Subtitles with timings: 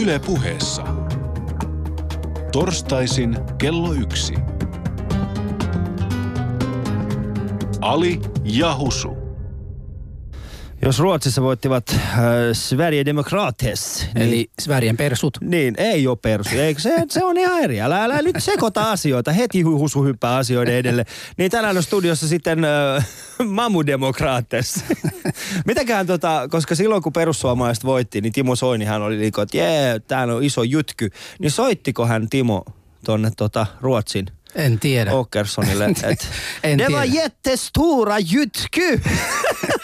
[0.00, 0.82] Yle puheessa.
[2.52, 4.34] Torstaisin kello yksi.
[7.80, 9.21] Ali ja Husu.
[10.84, 11.98] Jos Ruotsissa voittivat äh,
[12.52, 15.38] Sverige Demokrates, niin, Eli Sverien persut.
[15.40, 16.56] niin ei ole persu.
[16.56, 17.80] Eikö se, se on ihan eri.
[17.80, 19.32] Älä, älä nyt sekoita asioita.
[19.32, 21.04] Heti hu- husu hyppää asioiden edelle.
[21.36, 23.08] Niin tänään on studiossa sitten äh,
[23.46, 24.84] Mamu Demokrates.
[25.66, 30.34] Mitäkään tota, koska silloin kun perussuomalaiset voitti, niin Timo Soinihan oli niinku, että jee, täällä
[30.34, 31.10] on iso jytky.
[31.38, 32.64] Niin soittiko hän Timo
[33.04, 35.10] tonne tota Ruotsin En tiedä.
[35.12, 36.06] Åkersonille, että
[36.64, 37.22] En det var tiedä.
[37.22, 39.00] jättestora jytky.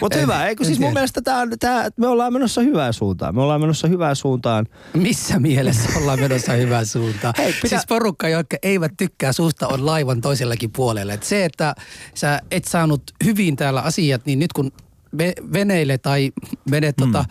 [0.00, 3.34] Mutta hyvä, eikö siis mun mielestä tää, tää, me ollaan menossa hyvään suuntaan.
[3.34, 4.66] Me ollaan menossa hyvään suuntaan.
[4.94, 7.34] Missä mielessä ollaan menossa hyvään suuntaan?
[7.38, 7.68] Hei, pitä-.
[7.68, 11.12] Siis porukka, jotka eivät tykkää susta, on laivan toisellakin puolella.
[11.12, 11.74] Et se, että
[12.14, 14.72] sä et saanut hyvin täällä asiat, niin nyt kun
[15.22, 16.32] ve- veneille tai
[16.70, 17.24] menet tota,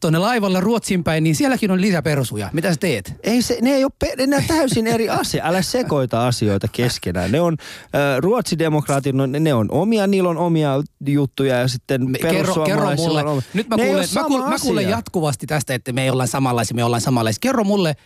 [0.00, 2.50] tuonne laivalle Ruotsin päin, niin sielläkin on lisäpersuja.
[2.52, 3.14] Mitä sä teet?
[3.22, 5.44] Ei se, ne ei ole pe- ne on täysin eri asia.
[5.46, 7.32] Älä sekoita asioita keskenään.
[7.32, 12.18] Ne on, äh, ruotsidemokraatit, no, ne on omia, niillä on omia juttuja ja sitten Me-
[12.18, 13.24] Kerro, kerro mulle.
[13.24, 13.42] on.
[13.54, 16.74] Nyt mä Ne ei kuulen, mä, kuulen, mä kuulen jatkuvasti tästä, että me ollaan samanlaisia,
[16.74, 17.38] me ollaan samanlaisia.
[17.40, 17.96] Kerro mulle,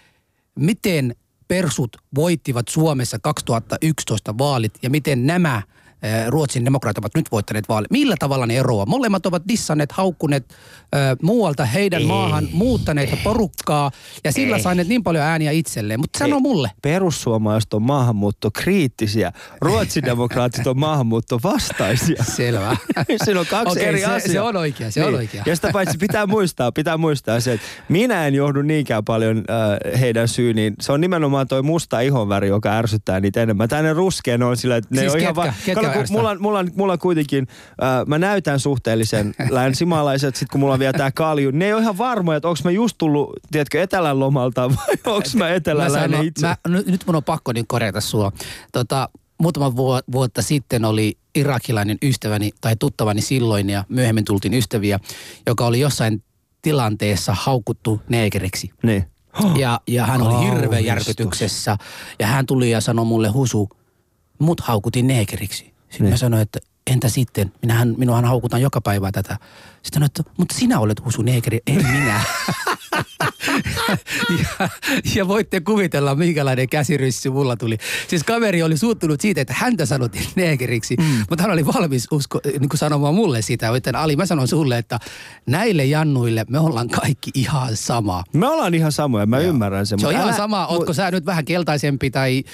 [0.59, 1.17] miten
[1.49, 5.63] persut voittivat Suomessa 2011 vaalit ja miten nämä
[6.29, 7.91] Ruotsin demokraatit ovat nyt voittaneet vaalit.
[7.91, 8.89] Millä tavalla ne eroavat?
[8.89, 10.45] Molemmat ovat dissanneet, haukkuneet
[10.95, 12.07] äh, muualta heidän Ei.
[12.07, 13.91] maahan muuttaneita porukkaa
[14.25, 14.63] ja sillä Ei.
[14.63, 16.01] saaneet niin paljon ääniä itselleen.
[16.01, 16.41] Mutta sano Ei.
[16.43, 16.71] mulle.
[16.83, 19.33] Perussuomalaiset on maahanmuuttokriittisiä.
[19.61, 22.25] Ruotsidemokraatit on maahanmuuttovastaisia.
[22.37, 22.77] Selvä.
[23.25, 24.33] Siinä on kaksi Okei, eri se- asiaa.
[24.33, 25.43] se on oikea, se on oikea.
[25.47, 30.01] Ja sitä paitsi pitää muistaa, pitää muistaa se, että minä en johdu niinkään paljon äh,
[30.01, 30.75] heidän syyniin.
[30.81, 33.69] Se on nimenomaan toi musta ihonväri, joka ärsyttää niitä enemmän.
[33.69, 35.53] Tänne ruskeen on sillä, että ne Siis on ihan ketkä?
[35.67, 37.47] Ketkä Kun mulla, mulla, on, mulla on kuitenkin,
[37.83, 41.51] äh, mä näytän suhteellisen länsimaalaiset, sit kun mulla on vielä tää kalju.
[41.51, 45.29] Ne ei ole ihan varmoja, että onko mä just tullut, tiedätkö, etelän lomalta vai onko
[45.35, 46.47] mä eteläläinen itse.
[46.47, 48.33] Mä, nyt, nyt mun on pakko niin korjata sua.
[48.73, 49.09] Tota,
[49.43, 55.01] muutama vuo, vuotta sitten oli irakilainen ystäväni tai tuttavani silloin ja myöhemmin tultiin ystäviä,
[55.47, 56.23] joka oli jossain
[56.63, 58.71] tilanteessa haukuttu neekeriksi.
[58.83, 59.05] Niin.
[59.57, 61.77] Ja, ja hän oli hirveän järkytyksessä.
[62.19, 63.69] Ja hän tuli ja sanoi mulle, Husu,
[64.39, 65.72] mut haukutin neekeriksi.
[65.93, 66.13] Sitten Niin.
[66.13, 66.59] mä sanoin, että
[66.91, 67.53] entä sitten?
[67.63, 69.39] Minähän, minuahan haukutaan joka päivä tätä.
[69.83, 72.21] Sitten sanoin, että mutta sinä olet Husu neekeri, en minä.
[74.61, 74.69] ja,
[75.15, 77.79] ja voitte kuvitella, minkälainen käsiryssy mulla tuli.
[78.09, 81.05] Siis kaveri oli suuttunut siitä, että häntä sanottiin neekeriksi, mm.
[81.31, 83.67] mutta hän oli valmis usko, niin kuin sanomaan mulle sitä.
[83.67, 84.99] Joten Ali, mä sanon sulle, että
[85.47, 88.25] näille jannuille me ollaan kaikki ihan sama.
[88.33, 90.01] Me ollaan ihan samoja, mä ymmärrän sen.
[90.01, 92.45] Se on mutta ihan älä- sama, ootko sä nyt vähän keltaisempi tai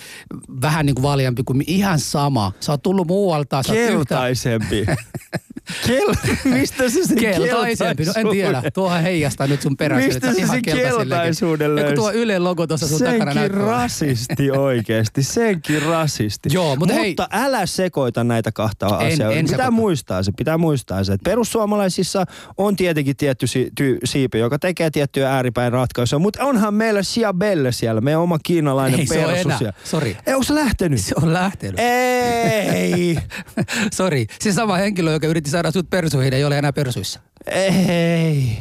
[0.63, 2.53] vähän niin kuin vaaleampi kuin ihan sama.
[2.61, 3.63] Sä oot tullut muualta.
[3.73, 4.87] Keltaisempi.
[5.87, 6.09] Kel...
[6.59, 8.05] Mistä se sen keltaisempi.
[8.05, 10.07] No en tiedä, tuohan heijastaa nyt sun perässä.
[10.09, 11.95] Mistä se sen keltaisuuden löysi?
[11.95, 16.49] tuo Yle logo tuossa sun takana Senkin rasisti oikeesti, senkin rasisti.
[16.53, 19.33] Joo, mutta hei- mutta älä sekoita näitä kahta En- asiaa.
[19.33, 19.71] en pitää sekoita.
[19.71, 21.13] muistaa se, pitää muistaa se.
[21.13, 22.25] Että perussuomalaisissa
[22.59, 27.73] on tietenkin tietty si- ty- siipi, joka tekee tiettyjä ääripäin ratkaisuja, mutta onhan meillä Siabelle
[27.73, 29.49] siellä, meidän oma kiinalainen Ei se persu.
[29.85, 30.17] Sori.
[30.27, 31.01] Ei, onko se lähtenyt?
[31.01, 31.81] Se on lähtenyt.
[31.81, 33.19] Ei,
[33.95, 34.27] Sori.
[34.41, 37.21] Se sama henkilö, joka yritti saada sut persuihin, ei ole enää persuissa.
[37.47, 38.59] ei,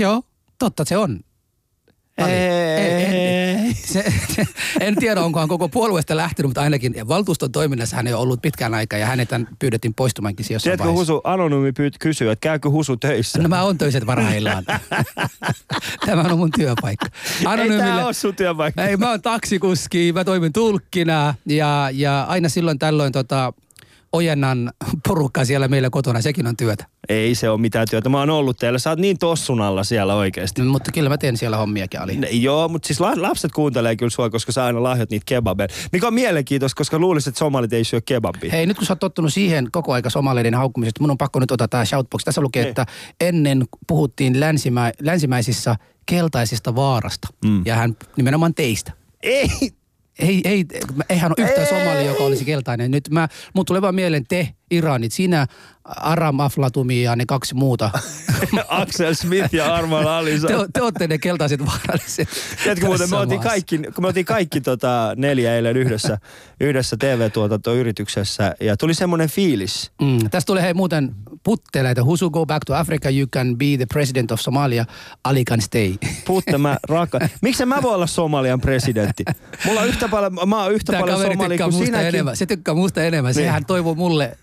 [0.00, 0.22] Joo,
[0.58, 1.20] totta se on.
[2.18, 2.32] Ali.
[2.32, 3.74] En, en, ei.
[3.74, 4.04] se,
[4.86, 8.42] en tiedä, onko hän koko puolueesta lähtenyt, mutta ainakin valtuuston toiminnassa hän ei ole ollut
[8.42, 11.12] pitkään aikaa ja hänet hän pyydettiin poistumaankin jossain Tiedätkö, vaiheessa.
[11.12, 13.42] Husu, anonyymi pyyt kysyä, että käykö Husu töissä?
[13.42, 14.64] No mä oon töiset varhaillaan.
[16.06, 17.06] Tämä on mun työpaikka.
[17.62, 18.84] Ei tää ole sun työpaikka.
[18.84, 23.52] Ei, mä oon taksikuski, mä toimin tulkkina ja, ja aina silloin tällöin tota,
[24.12, 24.72] ojennan
[25.08, 26.86] porukkaa siellä meillä kotona, sekin on työtä.
[27.08, 28.08] Ei se ole mitään työtä.
[28.08, 28.78] Mä oon ollut teillä.
[28.78, 30.62] Sä oot niin tossun alla siellä oikeesti.
[30.62, 32.16] Mutta kyllä mä teen siellä hommiakin, Ali.
[32.16, 35.68] Ne, joo, mutta siis la- lapset kuuntelee kyllä sua, koska sä aina lahjot niitä kebabeja.
[35.92, 38.50] Mikä on mielenkiintoista, koska luulisit, että somalit ei syö kebabia.
[38.52, 41.50] Hei, nyt kun sä oot tottunut siihen koko aika somaleiden haukkumisesta, mun on pakko nyt
[41.50, 42.24] ottaa tää shoutbox.
[42.24, 42.68] Tässä lukee, Niin.
[42.68, 42.86] että
[43.20, 45.76] ennen puhuttiin länsimä, länsimäisissä
[46.06, 47.28] keltaisista vaarasta.
[47.44, 47.62] Mm.
[47.64, 48.92] Ja hän nimenomaan teistä.
[49.22, 49.48] Ei,
[50.20, 50.64] Ei, ei,
[51.08, 51.78] eihän ole yhtään Ei.
[51.78, 52.90] somali, joka olisi keltainen.
[52.90, 55.46] Nyt mä, mun tulee vaan mieleen te, Iranit, sinä,
[55.84, 57.90] Aram Aflatumi ja ne kaksi muuta.
[58.68, 60.48] Axel Smith ja Arman Alisa.
[60.48, 62.28] te, te olette ne keltaiset vaaralliset.
[62.62, 66.18] Tiedätkö muuten, me oltiin kaikki, kun me oltiin kaikki tota neljä eilen yhdessä,
[66.60, 69.90] yhdessä TV-tuotantoyrityksessä ja tuli semmoinen fiilis.
[70.02, 70.18] Mm.
[70.30, 71.14] Tästä tulee hei muuten
[71.44, 72.04] putteleita.
[72.04, 74.84] Husu go back to Africa, you can be the president of Somalia,
[75.24, 75.94] Ali can stay.
[76.26, 77.18] Putte mä rakka.
[77.42, 79.24] Miksi mä voi olla Somalian presidentti?
[79.64, 82.06] Mulla on yhtä paljon, mä oon yhtä Tämä paljon somali kuin sinäkin.
[82.08, 82.36] enemmän.
[82.36, 83.34] Se tykkää musta enemmän.
[83.34, 83.44] Niin.
[83.44, 84.36] Sehän toivoo mulle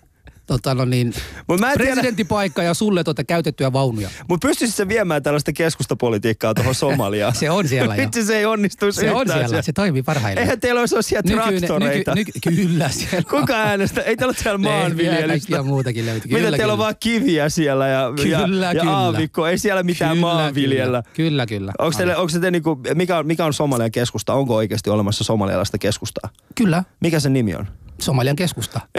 [0.48, 1.14] tota, no niin,
[1.48, 4.08] Mut mä en tiedä- presidenttipaikka ja sulle tuota käytettyjä vaunuja.
[4.28, 7.34] Mutta pystyisit se viemään tällaista keskustapolitiikkaa tuohon Somaliaan?
[7.34, 8.02] Se on siellä jo.
[8.02, 10.42] Vitsi, se ei onnistuisi Se on yhtään siellä, se toimii parhaillaan.
[10.42, 12.14] Eihän teillä olisi siellä traktoreita.
[12.14, 13.30] Nyky, nyky, kyllä siellä.
[13.30, 14.00] Kuka äänestä?
[14.00, 15.28] Ei teillä ole siellä maanviljelystä.
[15.28, 16.28] kaikkia muutakin löytyy.
[16.32, 18.12] Mitä Kyllä, teillä on vaan kiviä siellä ja, ja,
[18.44, 18.96] Kyllä, ja kyllä.
[18.96, 19.46] aavikko?
[19.46, 21.02] Ei siellä mitään Kyllä, maanviljellä.
[21.02, 21.46] Kyllä, kyllä.
[21.46, 21.72] kyllä.
[21.78, 24.34] Onko teille, onko te niinku, mikä, on, mikä on Somalian keskusta?
[24.34, 26.30] Onko oikeasti olemassa somalialaista keskustaa?
[26.54, 27.66] Kyllä, Mikä se nimi on?
[28.00, 28.80] Somalian keskusta.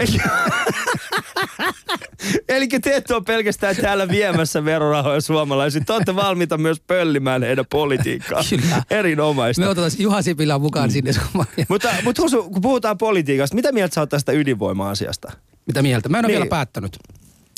[2.48, 5.84] Eli te ette ole pelkästään täällä viemässä verorahoja suomalaisille.
[5.84, 8.42] Te olette valmiita myös pöllimään heidän politiikkaa.
[8.50, 8.82] Kyllä.
[8.90, 9.62] Erinomaista.
[9.62, 10.92] Me otetaan Juha Sipilä mukaan Mm.
[10.92, 11.66] sinne Somaliaan.
[11.68, 15.32] Mutta, mutta Husu, kun puhutaan politiikasta, mitä mieltä sä oot tästä ydinvoima-asiasta?
[15.66, 16.08] Mitä mieltä?
[16.08, 16.38] Mä en ole Niin.
[16.38, 16.98] vielä päättänyt.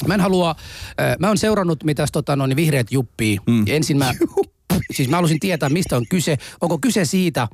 [0.07, 0.51] Mä en halua,
[1.01, 3.39] äh, mä oon seurannut mitäs tota noin vihreät juppii.
[3.47, 3.65] Mm.
[3.69, 4.15] Ensin mä,
[4.95, 6.37] siis mä halusin tietää mistä on kyse.
[6.61, 7.49] Onko kyse siitä,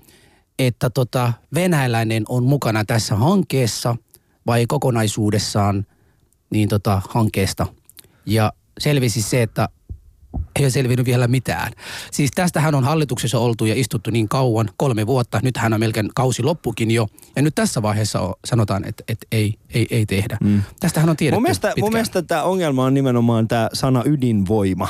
[0.58, 3.96] että tota venäläinen on mukana tässä hankkeessa
[4.46, 5.86] vai kokonaisuudessaan
[6.50, 7.66] niin tota hankkeesta.
[8.26, 9.68] Ja selvisi se, että
[10.56, 11.72] ei ole selvinnyt vielä mitään.
[12.12, 15.40] Siis tästähän on hallituksessa oltu ja istuttu niin kauan, kolme vuotta.
[15.42, 17.06] Nyt hän on melkein kausi loppukin jo.
[17.36, 20.38] Ja nyt tässä vaiheessa on, sanotaan, että, että ei, ei, ei tehdä.
[20.40, 20.62] Mm.
[20.80, 21.84] Tästähän on tiedetty Mun mielestä, pitkään.
[21.84, 24.88] mun mielestä tämä ongelma on nimenomaan tämä sana ydinvoima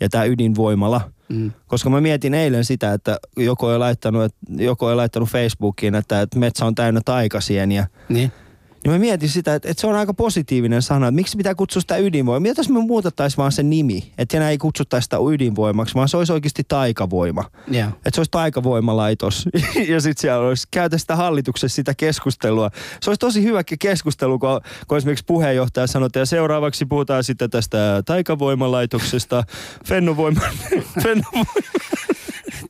[0.00, 1.10] ja tämä ydinvoimala.
[1.28, 1.52] Mm.
[1.66, 6.20] Koska mä mietin eilen sitä, että joku ei laittanut, että joku ei laittanut Facebookiin, että,
[6.20, 7.86] että metsä on täynnä taikasieniä.
[8.08, 8.32] Niin.
[8.84, 11.80] Niin mä mietin sitä, että, että se on aika positiivinen sana, että miksi pitää kutsua
[11.80, 12.40] sitä ydinvoimaa.
[12.40, 16.16] Mitä jos me muutettaisiin vaan sen nimi, että enää ei kutsuttaisi sitä ydinvoimaksi, vaan se
[16.16, 17.44] olisi oikeasti taikavoima.
[17.74, 17.88] Yeah.
[17.88, 19.48] Että se olisi taikavoimalaitos
[19.88, 22.70] ja sitten siellä olisi käytä sitä hallituksessa sitä keskustelua.
[23.00, 28.02] Se olisi tosi hyvä keskustelu, kun, kun esimerkiksi puheenjohtaja sanoi, että seuraavaksi puhutaan sitten tästä
[28.06, 29.44] taikavoimalaitoksesta,
[29.86, 30.40] Fennovoima,
[31.02, 31.52] Fennovoima.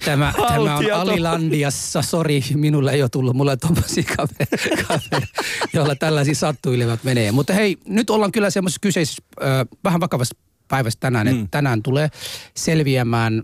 [0.05, 0.93] Tämä, tämä on.
[0.93, 5.27] Alilandiassa, sori, minulle ei ole tullut, mulla on tommosia kaveri, kaveri
[5.73, 7.33] joilla tällaisia sattuilevat menee.
[7.33, 9.49] Mutta hei, nyt ollaan kyllä semmoisessa kyseisessä äh,
[9.85, 10.37] vähän vakavassa
[10.69, 11.35] päivässä tänään, mm.
[11.35, 12.09] että tänään tulee
[12.57, 13.43] selviämään,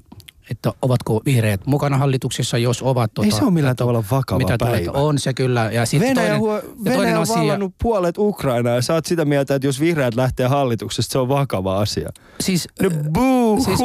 [0.50, 3.10] että ovatko vihreät mukana hallituksessa, jos ovat.
[3.25, 4.76] Ei se ole millään tavalla vakava mitä päivä.
[4.93, 5.70] Tulee, on se kyllä.
[5.72, 8.94] Ja sitten Venäjä, toinen, huo, ja Venäjä toinen on asia, vallannut puolet Ukrainaa ja sä
[8.94, 12.10] oot sitä mieltä, että jos vihreät lähtee hallituksesta, se on vakava asia.
[12.40, 13.78] siis, No buu Siis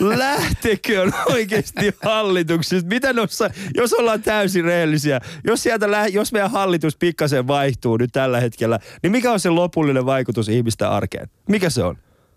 [0.00, 2.88] Lähtekö oikeasti hallituksesta?
[2.88, 8.12] Mitä noissa, jos ollaan täysin rehellisiä, jos, sieltä lä- jos meidän hallitus pikkasen vaihtuu nyt
[8.12, 11.28] tällä hetkellä, niin mikä on se lopullinen vaikutus ihmisten arkeen?
[11.48, 11.96] Mikä se on?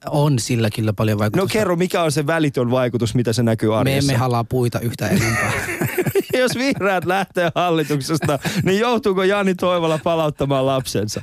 [0.09, 1.53] On sillä kyllä paljon No vaikutusta.
[1.53, 4.11] kerro, mikä on se välitön vaikutus, mitä se näkyy me arjessa?
[4.11, 5.51] emme halaa puita yhtä enempää.
[6.39, 11.21] jos vihreät lähtee hallituksesta, niin joutuuko Jani Toivola palauttamaan lapsensa?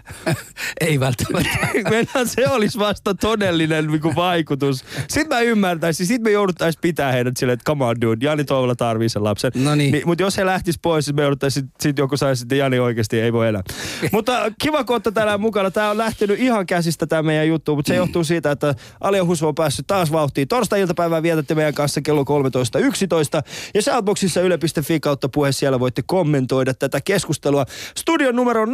[0.80, 1.58] ei välttämättä.
[1.90, 4.84] Mennään, se olisi vasta todellinen niin vaikutus.
[5.08, 8.74] Sitten mä ymmärtäisin, sitten me jouduttaisiin pitää heidät silleen, että come on dude, Jani Toivola
[8.74, 9.52] tarvii sen lapsen.
[9.54, 9.92] No niin.
[9.92, 13.20] niin Mutta jos he lähtis pois, niin me jouduttaisiin, sitten joku saisi, että Jani oikeasti
[13.20, 13.62] ei voi elää.
[14.12, 15.70] mutta kiva, kun olette tänään mukana.
[15.70, 19.48] Tämä on lähtenyt ihan käsistä tämä meidän juttu, mutta se johtuu siitä, että Alia Husu
[19.48, 20.48] on päässyt taas vauhtiin.
[20.48, 22.28] Torstai-iltapäivää vietätte meidän kanssa kello 13.11.
[23.74, 27.64] Ja Shoutboxissa yle.fi kautta puhe siellä voitte kommentoida tätä keskustelua.
[27.96, 28.72] Studion numero on 020690001.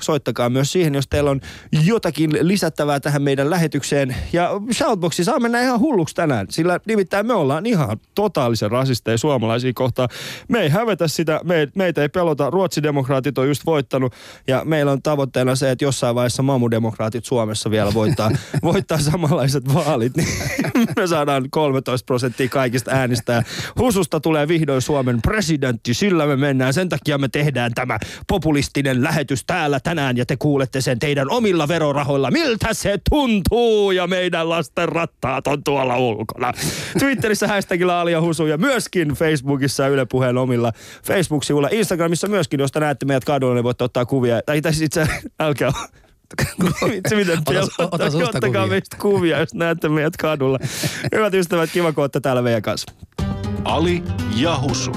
[0.00, 1.40] Soittakaa myös siihen, jos teillä on
[1.84, 4.16] jotakin lisättävää tähän meidän lähetykseen.
[4.32, 9.72] Ja Shoutboxi saa mennä ihan hulluksi tänään, sillä nimittäin me ollaan ihan totaalisen rasisteja suomalaisia
[9.74, 10.08] kohtaan.
[10.48, 12.50] Me ei hävetä sitä, me, meitä ei pelota.
[12.50, 14.14] Ruotsidemokraatit on just voittanut
[14.46, 18.30] ja meillä on tavoitteena se, että jossain vaiheessa mamudemokraatit Suomessa vielä voittaa,
[18.62, 20.16] voittaa samanlaiset vaalit.
[20.16, 20.28] Niin
[20.96, 23.32] me saadaan 13 prosenttia kaikista äänistä.
[23.32, 23.42] Ja
[23.78, 26.74] Hususta tulee vihdoin Suomen presidentti, sillä me mennään.
[26.74, 31.68] Sen takia me tehdään tämä populistinen lähetys täällä tänään ja te kuulette sen teidän omilla
[31.68, 32.30] verorahoilla.
[32.30, 36.52] Miltä se tuntuu ja meidän lasten rattaat on tuolla ulkona.
[36.98, 40.72] Twitterissä hashtagilla Alia Husu ja myöskin Facebookissa Yle Puheen omilla
[41.04, 41.68] Facebook-sivuilla.
[41.72, 44.40] Instagramissa myöskin, josta näette meidät kadulla, niin voitte ottaa kuvia.
[44.46, 45.06] Tai itse
[45.40, 45.72] älkää
[46.90, 47.88] Vitsi miten Ota- pelottaa.
[47.92, 48.66] ota susta Ottakaa kuvia.
[48.66, 50.58] meistä kuvia, jos näette meidät kadulla.
[51.14, 52.92] Hyvät ystävät, kiva kun olette täällä meidän kanssa.
[53.64, 54.02] Ali
[54.36, 54.92] ja Husu.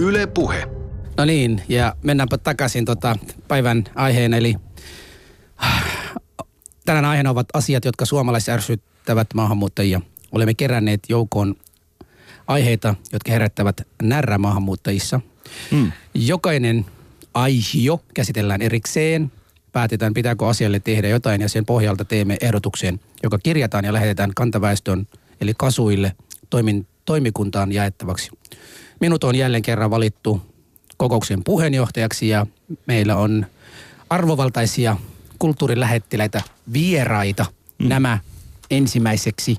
[0.00, 0.68] Yle Puhe.
[1.16, 3.16] No niin, ja mennäänpä takaisin tota
[3.48, 4.56] päivän aiheen, eli
[6.84, 10.00] tänään aiheena ovat asiat, jotka suomalaiset ärsyttävät maahanmuuttajia.
[10.32, 11.54] Olemme keränneet joukkoon
[12.46, 15.20] aiheita, jotka herättävät närrää maahanmuuttajissa.
[15.70, 15.92] Mm.
[16.14, 16.86] Jokainen
[17.34, 19.32] aihio käsitellään erikseen,
[19.76, 25.06] päätetään pitääkö asialle tehdä jotain ja sen pohjalta teemme ehdotuksen, joka kirjataan ja lähetetään kantaväestön
[25.40, 26.12] eli kasuille
[26.50, 28.30] toimin, toimikuntaan jaettavaksi.
[29.00, 30.42] Minut on jälleen kerran valittu
[30.96, 32.46] kokouksen puheenjohtajaksi ja
[32.86, 33.46] meillä on
[34.10, 34.96] arvovaltaisia
[35.38, 36.42] kulttuurilähettiläitä
[36.72, 37.46] vieraita.
[37.78, 37.88] Mm.
[37.88, 38.18] Nämä
[38.70, 39.56] ensimmäiseksi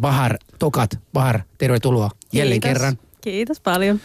[0.00, 0.98] Bahar Tokat.
[1.12, 2.78] Bahar, tervetuloa jälleen Kiitos.
[2.78, 2.98] kerran.
[3.20, 4.00] Kiitos paljon.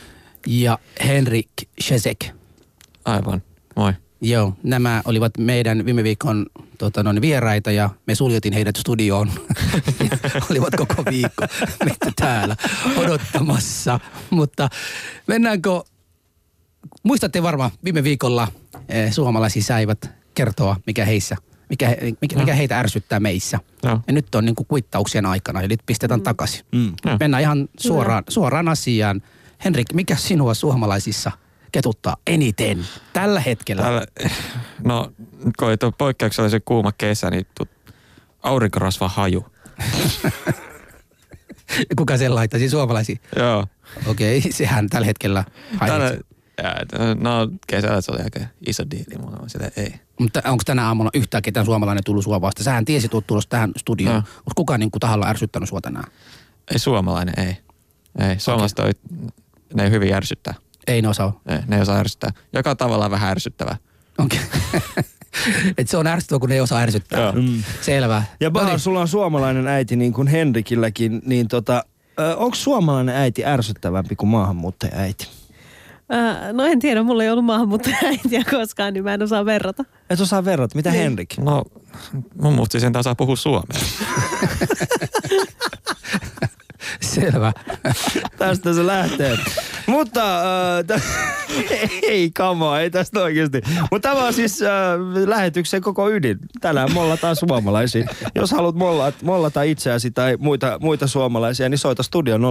[0.47, 1.49] Ja Henrik
[1.81, 2.25] Shezek.
[3.05, 3.41] Aivan.
[3.75, 3.93] Moi.
[4.21, 6.45] Joo, nämä olivat meidän viime viikon
[6.77, 9.31] tota, noin, vieraita ja me suljettiin heidät studioon.
[10.51, 11.45] olivat koko viikko
[11.85, 12.55] meitä täällä
[12.97, 13.99] odottamassa.
[14.29, 14.69] Mutta
[15.27, 15.69] mennäänkö,
[17.03, 18.47] muistatte varmaan viime viikolla
[18.89, 21.35] eh, suomalaisia säivät kertoa, mikä heissä
[21.69, 23.59] mikä, he- mikä, mikä heitä ärsyttää meissä.
[23.83, 23.99] Joo.
[24.07, 26.65] Ja nyt on niin kuin kuittauksien aikana, eli pistetään takaisin.
[26.71, 26.93] Mm.
[27.19, 29.21] Mennään ihan suoraan, suoraan asiaan.
[29.65, 31.31] Henrik, mikä sinua suomalaisissa
[31.71, 33.81] ketuttaa eniten tällä hetkellä?
[33.81, 34.05] Täällä,
[34.83, 35.11] no,
[35.59, 37.67] kun oli tuo poikkeuksellisen kuuma kesä, niin tu,
[38.43, 39.45] aurinkorasva haju.
[41.97, 43.15] Kuka sen laittaisi suomalaisia?
[43.35, 43.67] Joo.
[44.05, 45.43] Okei, sehän tällä hetkellä
[46.63, 46.75] ja,
[47.15, 49.93] no kesällä se oli aika iso diili, mutta sitä ei.
[50.19, 52.63] Mutta onko tänä aamuna yhtään ketään suomalainen tullut sua vasta?
[52.63, 54.15] Sähän tiesit, tuot tulossa tähän studioon.
[54.15, 54.23] No.
[54.37, 56.11] Onko kukaan niin kuin tahalla ärsyttänyt sua tänään?
[56.71, 57.57] Ei suomalainen, ei.
[58.29, 58.93] Ei, suomalaiset okay.
[59.73, 60.53] ne ei hyvin ärsyttää.
[60.87, 61.39] Ei ne osaa.
[61.45, 62.31] Ne, ne ei osaa ärsyttää.
[62.53, 63.75] Joka tavalla vähän ärsyttävää.
[64.17, 64.39] Okei.
[65.77, 67.19] Et se on ärsyttävää, kun ne ei osaa ärsyttää.
[67.21, 67.31] Joo.
[67.31, 67.63] Mm.
[67.81, 68.23] Selvä.
[68.39, 68.79] Ja No Bahar, niin.
[68.79, 71.83] sulla on suomalainen äiti niin kuin Henrikilläkin, niin tota,
[72.37, 75.27] onko suomalainen äiti ärsyttävämpi kuin maahanmuuttaja äiti?
[76.53, 79.83] No en tiedä, mulla ei ollut maahanmuuttajaäitiä koskaan, niin mä en osaa verrata.
[80.09, 81.01] Et osaa verrata, mitä Niin.
[81.03, 81.37] Henrik?
[81.37, 81.63] No,
[82.41, 83.79] mun musta sen osaa puhua suomea.
[87.07, 87.53] Selvä.
[88.37, 89.37] Tästä se lähtee.
[89.87, 91.03] Mutta äh, t-
[92.03, 93.61] ei kamaa, ei tästä oikeasti.
[93.91, 94.69] Mutta tämä on siis äh,
[95.25, 96.39] lähetyksen koko ydin.
[96.61, 98.07] Tänään mollataan suomalaisia.
[98.35, 102.41] Jos haluat mollata, mollata itseäsi tai muita, muita suomalaisia, niin soita studio 020690001.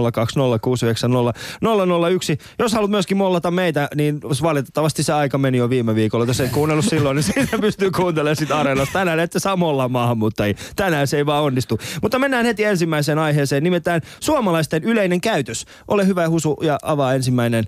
[2.59, 6.25] Jos haluat myöskin mollata meitä, niin valitettavasti se aika meni jo viime viikolla.
[6.25, 8.93] Jos et kuunnellut silloin, niin siitä pystyy kuuntelemaan sitä areenasta.
[8.93, 10.57] Tänään ette saa mollaa maahanmuuttajia.
[10.75, 11.79] Tänään se ei vaan onnistu.
[12.01, 14.01] Mutta mennään heti ensimmäiseen aiheeseen, nimittäin
[14.47, 15.65] suomalaisten yleinen käytös.
[15.87, 17.65] Ole hyvä Husu ja avaa ensimmäinen.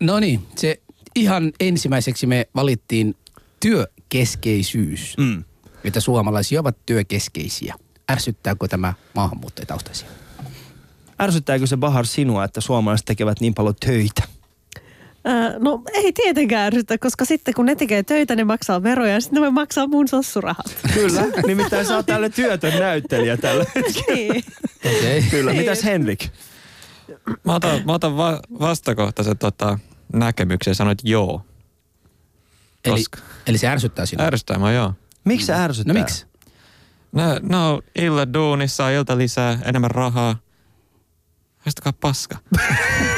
[0.00, 0.80] No niin, se
[1.14, 3.14] ihan ensimmäiseksi me valittiin
[3.60, 5.16] työkeskeisyys.
[5.18, 5.44] Mm.
[5.84, 7.74] Että suomalaisia ovat työkeskeisiä.
[8.10, 10.08] Ärsyttääkö tämä maahanmuuttajataustaisia?
[11.20, 14.22] Ärsyttääkö se Bahar sinua, että suomalaiset tekevät niin paljon töitä?
[15.28, 19.20] Ää, no ei tietenkään ärsytä, koska sitten kun ne tekee töitä, ne maksaa veroja ja
[19.20, 20.76] sitten ne voi maksaa mun sossurahat.
[20.94, 21.22] Kyllä.
[21.46, 24.14] Nimittäin sä oot tälle työtön näyttelijä tällä hetkellä.
[24.14, 24.44] niin.
[24.86, 25.22] Okei.
[25.22, 25.52] Kyllä.
[25.52, 26.28] Mitäs Henrik?
[27.44, 29.78] Mä otan, mä otan va- vastakohtaisen tota,
[30.12, 31.42] näkemyksen ja sanoin, että joo.
[32.84, 34.26] Eli, Koska- eli se ärsyttää sinua.
[34.26, 34.94] Ärsyttää mä joo.
[35.24, 35.94] Miksi se ärsyttää?
[35.94, 36.26] No miksi?
[37.12, 40.36] No, no illa duunissa, ilta lisää, enemmän rahaa.
[41.58, 42.36] Haistakaa paska.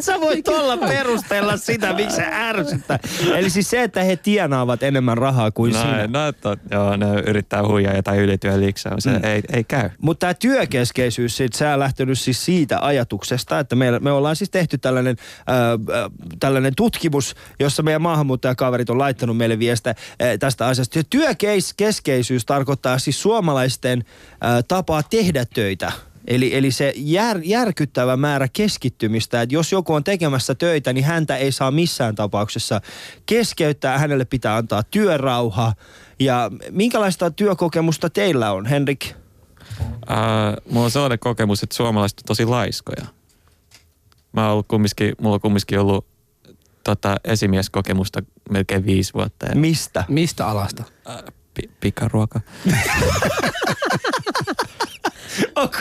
[0.00, 2.98] Sä voit olla perustella sitä, miksi se ärsyttää.
[3.34, 6.06] Eli siis se, että he tienaavat enemmän rahaa kuin no, sinä.
[6.06, 8.94] no, to, joo, ne yrittää huijaa jotain ylityöliiksaa.
[8.98, 9.24] Se Mm.
[9.24, 9.90] ei, ei käy.
[10.00, 14.50] Mutta tämä työkeskeisyys, sit, sä on lähtenyt siis siitä ajatuksesta, että me, me ollaan siis
[14.50, 15.56] tehty tällainen, ää,
[16.40, 20.98] tällainen tutkimus, jossa meidän maahanmuuttajakaverit on laittanut meille viestiä ää, tästä asiasta.
[20.98, 24.04] Ja työkeskeisyys tarkoittaa siis suomalaisten
[24.40, 25.92] ää, tapaa tehdä töitä.
[26.26, 31.36] Eli, eli se jär, järkyttävä määrä keskittymistä, että jos joku on tekemässä töitä, niin häntä
[31.36, 32.80] ei saa missään tapauksessa
[33.26, 33.98] keskeyttää.
[33.98, 35.72] Hänelle pitää antaa työrauha.
[36.20, 39.06] Ja minkälaista työkokemusta teillä on, Henrik?
[39.80, 43.06] Uh, mulla on sellainen kokemus, että suomalaiset on tosi laiskoja.
[44.32, 46.06] Mä oon ollut kumminkin, mulla on kumminkin ollut
[46.84, 49.46] tota, esimieskokemusta melkein viisi vuotta.
[49.46, 50.04] Ja, Mistä?
[50.08, 50.84] Mistä alasta?
[51.54, 52.40] pi- pikaruoka.
[55.56, 55.78] Onko,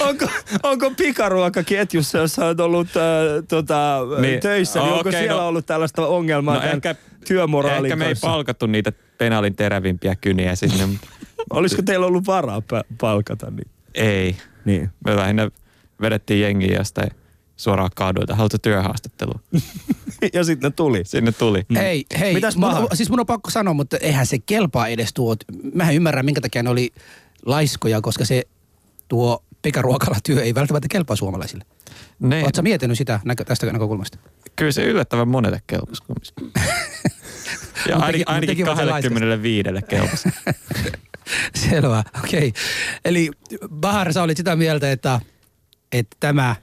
[0.00, 0.26] onko,
[0.62, 3.02] onko pikaruokaketjussa, jossa olet ollut äh,
[3.48, 4.40] tota, niin.
[4.40, 6.94] Töissä, niin onko okei, siellä no- ollut tällaista ongelmaa No ehkä-
[7.28, 8.26] työmoraalin Ehkä me ei kanssa?
[8.26, 10.88] palkattu niitä penaalin terävimpiä kyniä sinne.
[11.50, 13.50] Olisiko teillä ollut varaa pa- palkata?
[13.50, 13.68] Niin.
[13.94, 14.36] ei.
[14.64, 14.90] niin.
[15.04, 15.50] Me lähinnä
[16.00, 17.10] vedettiin jengiä jostain
[17.56, 18.34] suoraan kaaduilta.
[18.34, 19.40] Haluatko työhaastattelua?
[20.32, 21.00] ja sitten ne tuli.
[21.04, 21.62] Sinne tuli.
[21.68, 21.76] Mm.
[21.76, 22.34] Hei, hei.
[22.34, 22.86] Mitäs mun, paha?
[22.94, 25.36] siis mun on pakko sanoa, mutta eihän se kelpaa edes tuo.
[25.74, 26.92] Mähän ymmärrän, minkä takia ne oli
[27.46, 28.42] laiskoja, koska se
[29.08, 31.64] tuo pikaruokalla työ ei välttämättä kelpaa suomalaisille.
[32.20, 34.18] Ne, Oletko miettinyt sitä näkö, tästä näkökulmasta?
[34.56, 36.62] kyllä se yllättävän monelle kelpasi kumminkin.
[37.88, 40.28] Ja ainakin, ainakin tekivät se 25 kelpasi.
[41.70, 42.48] Selvä, okei.
[42.48, 42.62] Okay.
[43.04, 43.30] Eli
[43.70, 45.20] Bahar, sä olit sitä mieltä, että,
[45.92, 46.56] että tämä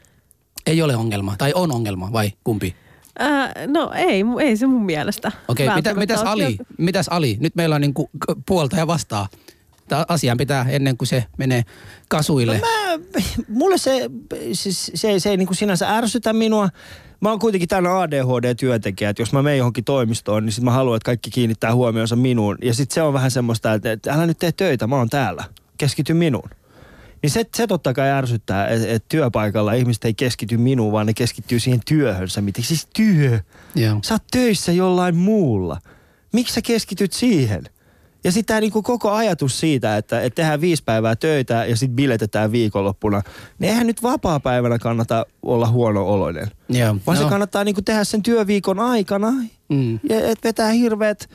[0.66, 2.76] ei ole ongelma, tai on ongelma, vai kumpi?
[3.20, 5.32] Ää, no ei, ei se mun mielestä.
[5.48, 6.22] Okei, okay, mitä, mitäs.
[6.22, 6.58] Ali?
[6.78, 7.38] Mitäs Ali?
[7.40, 8.10] Nyt meillä on niin kuin
[8.46, 9.28] puolta ja vastaa.
[9.94, 11.64] Tämä asian pitää ennen kuin se menee
[12.10, 12.62] kasuille.
[12.62, 13.00] Mä,
[13.48, 14.10] mulle se,
[14.54, 16.70] siis, se, se ei niin kuin sinänsä ärsytä minua.
[17.22, 20.98] Mä oon kuitenkin tänä ADHD-työntekijä, että jos mä menen johonkin toimistoon, niin sit mä haluan,
[20.98, 22.58] että kaikki kiinnittää huomionsa minuun.
[22.62, 25.44] Ja sit se on vähän semmoista, että, että älä nyt tee töitä, mä oon täällä.
[25.78, 26.50] Keskity minuun.
[27.22, 31.14] Niin se, se totta kai ärsyttää, että et työpaikalla ihmiset ei keskity minuun, vaan ne
[31.14, 32.42] keskittyy siihen työhönsä.
[32.42, 33.40] Miten siis työ?
[33.76, 34.00] Joo.
[34.04, 35.78] Sä oot töissä jollain muulla.
[36.34, 37.64] Miksi sä keskityt siihen?
[38.24, 41.96] Ja sitten tämä niinku koko ajatus siitä, että, että tehdään viisi päivää töitä ja sitten
[41.96, 43.22] biletetään viikonloppuna,
[43.60, 46.48] niin eihän nyt vapaa-päivänä kannata olla huono oloinen.
[46.70, 46.98] Joo.
[47.08, 47.30] Vaan se No.
[47.30, 49.34] kannattaa niinku tehdä sen työviikon aikana
[49.70, 50.00] Mm.
[50.10, 51.30] ja et vetää hirveät,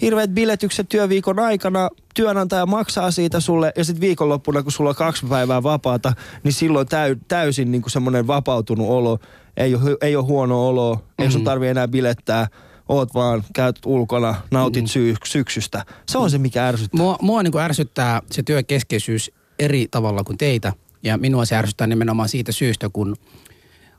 [0.00, 1.88] hirveät biletykset työviikon aikana.
[2.14, 6.12] Työnantaja maksaa siitä sulle ja sitten viikonloppuna, kun sulla on kaksi päivää vapaata,
[6.44, 9.18] niin silloin täy, täysin niinku semmoinen vapautunut olo.
[9.56, 12.48] Ei ole, ei ole huono olo, ei sun tarvi enää bilettää.
[12.88, 15.84] Oot vaan, käyt ulkona, nautit syy, syksystä.
[16.08, 17.00] Se on se, mikä ärsyttää.
[17.00, 20.72] Mua, mua niin ärsyttää se työkeskeisyys eri tavalla kuin teitä.
[21.02, 23.16] Ja minua se ärsyttää nimenomaan siitä syystä, kun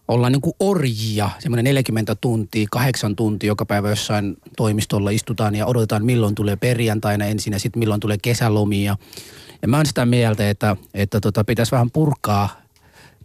[0.08, 5.65] ollaan niin kuin orjia, semmoinen 40 tuntia, kahdeksan tuntia joka päivä jossain toimistolla istutaan ja
[5.65, 8.98] odotetaan milloin tulee perjantaina ensin ja sitten milloin tulee kesälomia.
[9.62, 12.65] Ja mä oon sitä mieltä, että, että tota, pitäisi vähän purkaa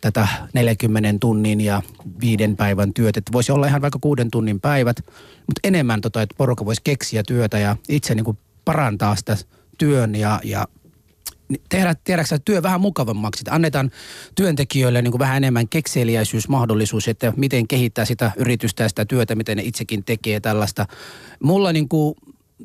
[0.00, 1.82] tätä 40 tunnin ja
[2.20, 3.16] viiden päivän työt.
[3.16, 4.96] Että voisi olla ihan vaikka kuuden tunnin päivät,
[5.36, 9.36] mutta enemmän, tota, että porukka voisi keksiä työtä ja itse niin kuin parantaa sitä
[9.78, 10.66] työn ja, ja
[11.68, 13.42] tehdä, tehdäksä työ vähän mukavammaksi.
[13.42, 13.90] Että annetaan
[14.34, 19.56] työntekijöille niin kuin vähän enemmän kekseliäisyysmahdollisuus, että miten kehittää sitä yritystä ja sitä työtä, miten
[19.56, 20.86] ne itsekin tekee tällaista.
[21.42, 22.14] Mulla niin kuin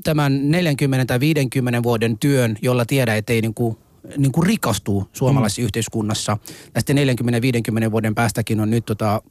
[0.04, 3.78] tämän 40 tai 50 vuoden työn, jolla tiedä, ettei niin kuin
[4.18, 5.66] niin kuin rikastuu suomalaisessa mm.
[5.66, 6.38] yhteiskunnassa.
[6.76, 6.98] Ja sitten
[7.88, 9.22] 40-50 vuoden päästäkin on nyt tota,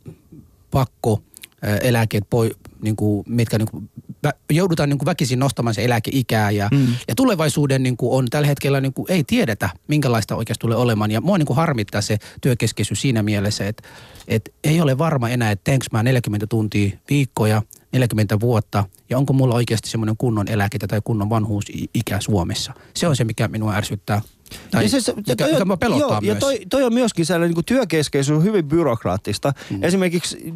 [0.70, 1.22] pakko
[1.62, 2.50] ää, eläkeet, poi,
[2.82, 3.90] niin kuin, mitkä niin kuin,
[4.24, 6.50] vä, joudutaan niin kuin väkisin nostamaan se eläkeikää.
[6.50, 6.86] Ja, mm.
[7.08, 11.10] ja tulevaisuuden niin kuin on tällä hetkellä niin kuin, ei tiedetä, minkälaista oikeasti tulee olemaan.
[11.10, 13.88] Ja mua niin kuin harmittaa se työkeskeisyys siinä mielessä, että,
[14.28, 17.62] että ei ole varma enää, että teenkö mä 40 tuntia viikkoja,
[17.92, 22.72] 40 vuotta ja onko mulla oikeasti semmoinen kunnon eläke tai kunnon vanhuusikä Suomessa.
[22.94, 24.22] Se on se, mikä minua ärsyttää.
[24.70, 26.34] Tai Ja se- se- mikä, toi on- pelottaa joo, myös.
[26.34, 29.52] Ja toi, toi on myöskin sellainen niin työkeskeisyys on hyvin byrokraattista.
[29.70, 29.82] Mm.
[29.82, 30.54] Esimerkiksi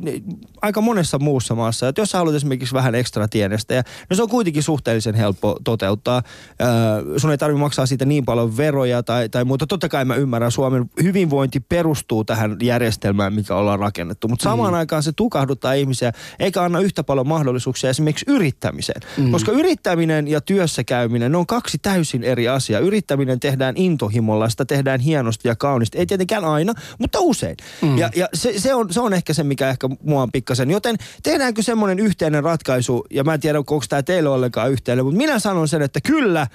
[0.62, 4.22] aika monessa muussa maassa, että jos sä haluat esimerkiksi vähän ekstra tienestä, ja, no se
[4.22, 6.16] on kuitenkin suhteellisen helppo toteuttaa.
[6.16, 6.68] Äh,
[7.16, 9.66] sun ei tarvitse maksaa siitä niin paljon veroja tai, tai muuta.
[9.66, 14.28] Totta kai mä ymmärrän, Suomen hyvinvointi perustuu tähän järjestelmään, mikä ollaan rakennettu.
[14.28, 14.78] Mutta samaan mm.
[14.78, 19.00] aikaan se tukahduttaa ihmisiä, eikä anna yhtä paljon mahdollisuuksia esimerkiksi yrittämiseen.
[19.16, 19.30] Mm.
[19.30, 22.80] Koska yrittäminen ja työssä käyminen, ne on kaksi täysin eri asiaa.
[22.80, 25.98] Yrittäminen tehdään intohimolla, sitä tehdään hienosti ja kauniisti.
[25.98, 27.56] Ei tietenkään aina, mutta usein.
[27.82, 27.98] Mm.
[27.98, 30.70] Ja, ja se, se, on, se on ehkä se, mikä ehkä mua on pikkasen.
[30.70, 35.18] Joten tehdäänkö semmoinen yhteinen ratkaisu, ja mä en tiedä, onko tämä teille ollenkaan yhteinen, mutta
[35.18, 36.46] minä sanon sen, että kyllä,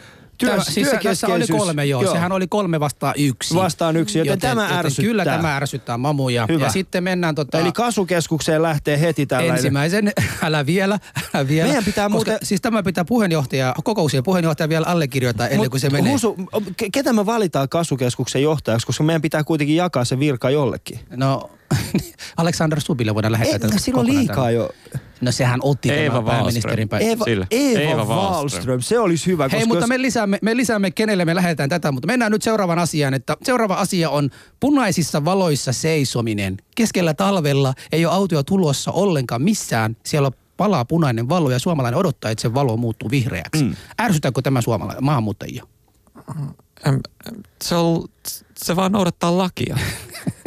[0.46, 2.02] Työ, siis tässä oli kolme, joo.
[2.02, 2.14] joo.
[2.14, 3.56] Sehän oli kolme vastaan yksi.
[3.56, 5.06] Vastaan yksi, joten, joten tämä ärsyttää.
[5.06, 6.46] Kyllä tämä ärsyttää mamuja.
[6.50, 6.66] Hyvä.
[6.66, 7.60] Ja sitten mennään tota...
[7.60, 9.56] Eli kasvukeskukseen lähtee heti tällainen.
[9.56, 10.12] Ensimmäisen,
[10.44, 11.00] älä vielä,
[11.34, 11.68] älä vielä.
[11.68, 12.38] Meidän pitää Koska, muuten...
[12.44, 16.12] Siis tämä pitää puheenjohtaja, kokouksien puheenjohtaja vielä allekirjoittaa ennen Mut kuin se menee.
[16.12, 21.00] Husu, ke- ketä me valitaan kasvukeskuksen johtajaksi, koska meidän pitää kuitenkin jakaa se virka jollekin.
[21.16, 21.50] No,
[22.38, 23.54] Alexander Stubille voidaan lähettää.
[23.56, 24.70] Ei, tätä silloin kokonaan liikaa jo.
[25.22, 27.08] No sehän otti Eeva tämän pääministerin päin.
[27.08, 27.26] Eeva.
[27.52, 28.34] Eeva, Eeva Wallström.
[28.34, 29.50] Wallström, se olisi hyvä.
[29.52, 32.80] Hei, mutta jos- me lisäämme, me lisäämme, kenelle me lähdetään tätä, mutta mennään nyt seuraavaan
[32.80, 36.58] asiaan, että seuraava asia on punaisissa valoissa seisominen.
[36.76, 39.98] Keskellä talvella ei ole autoja tulossa ollenkaan missään.
[40.06, 43.64] Siellä on palaa punainen valo ja suomalainen odottaa, että se valo muuttuu vihreäksi.
[43.64, 43.76] Mm.
[44.02, 45.64] Ärsytääkö tämä suomalainen maahanmuuttajia?
[47.64, 48.04] Se, on,
[48.58, 49.78] se vaan noudattaa lakia.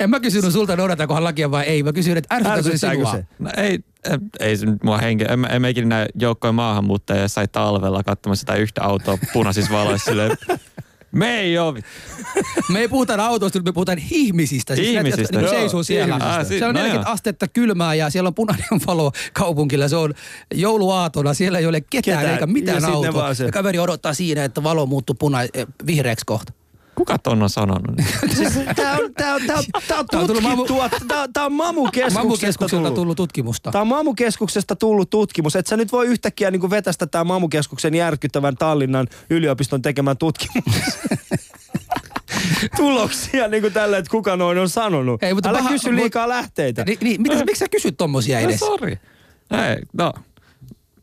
[0.00, 1.82] En mä kysynyt sulta, noudatetaankohan lakia vai ei.
[1.82, 3.12] Mä kysyin, että ärsytääkö se sinua?
[3.12, 3.26] se?
[3.38, 3.78] No ei,
[4.40, 5.28] ei, se nyt mua henkeä.
[5.28, 10.10] En, en mä ikinä näe joukkoja maahanmuuttajia sai talvella katsomassa sitä yhtä autoa punaisissa valoissa
[10.10, 10.36] silleen,
[11.12, 11.74] me ei oo.
[12.68, 14.74] Me ei puhuta autoista, me puhutaan ihmisistä.
[14.76, 15.60] Siis näitä, Ihmisistä, jotka joo.
[15.60, 16.14] seisoo siellä.
[16.14, 16.34] Ihmisistä.
[16.40, 17.12] Ah, si- se on no 40 joo.
[17.14, 19.88] astetta kylmää ja siellä on punainen valo kaupunkilla.
[19.88, 20.14] Se on
[20.54, 22.34] jouluaatona, siellä ei ole ketään, Ketään.
[22.34, 23.34] eikä mitään autoa.
[23.34, 26.52] se- Ja kaveri odottaa siinä, että valo muuttuu puna- eh, vihreäksi kohta.
[26.94, 27.96] Kuka ton on sanonut?
[27.96, 28.36] niin?
[28.36, 31.44] Siis Tää on, tää on, tää on, tää on Tää on tullut tutkittua, tää, tää
[31.44, 32.94] on mamukeskuksesta Mamukeskukselta tullut.
[32.94, 33.70] tullut tutkimusta.
[33.70, 35.56] Tämä on Mamukeskuksesta tullut tutkimus.
[35.56, 40.82] Et sä nyt voi yhtäkkiä niin vetästä tämä Mamukeskuksen järkyttävän Tallinnan yliopiston tekemän tutkimuksen.
[42.76, 45.22] tuloksia niin kuin tällä, että kuka noin on sanonut.
[45.22, 46.84] Ei, mutta Älä paha- kysy liikaa lähteitä.
[46.84, 48.60] Ni, niin, mitä, miksi sä kysyt tommosia No edes?
[48.60, 48.92] sori.
[49.50, 50.12] Ei, no.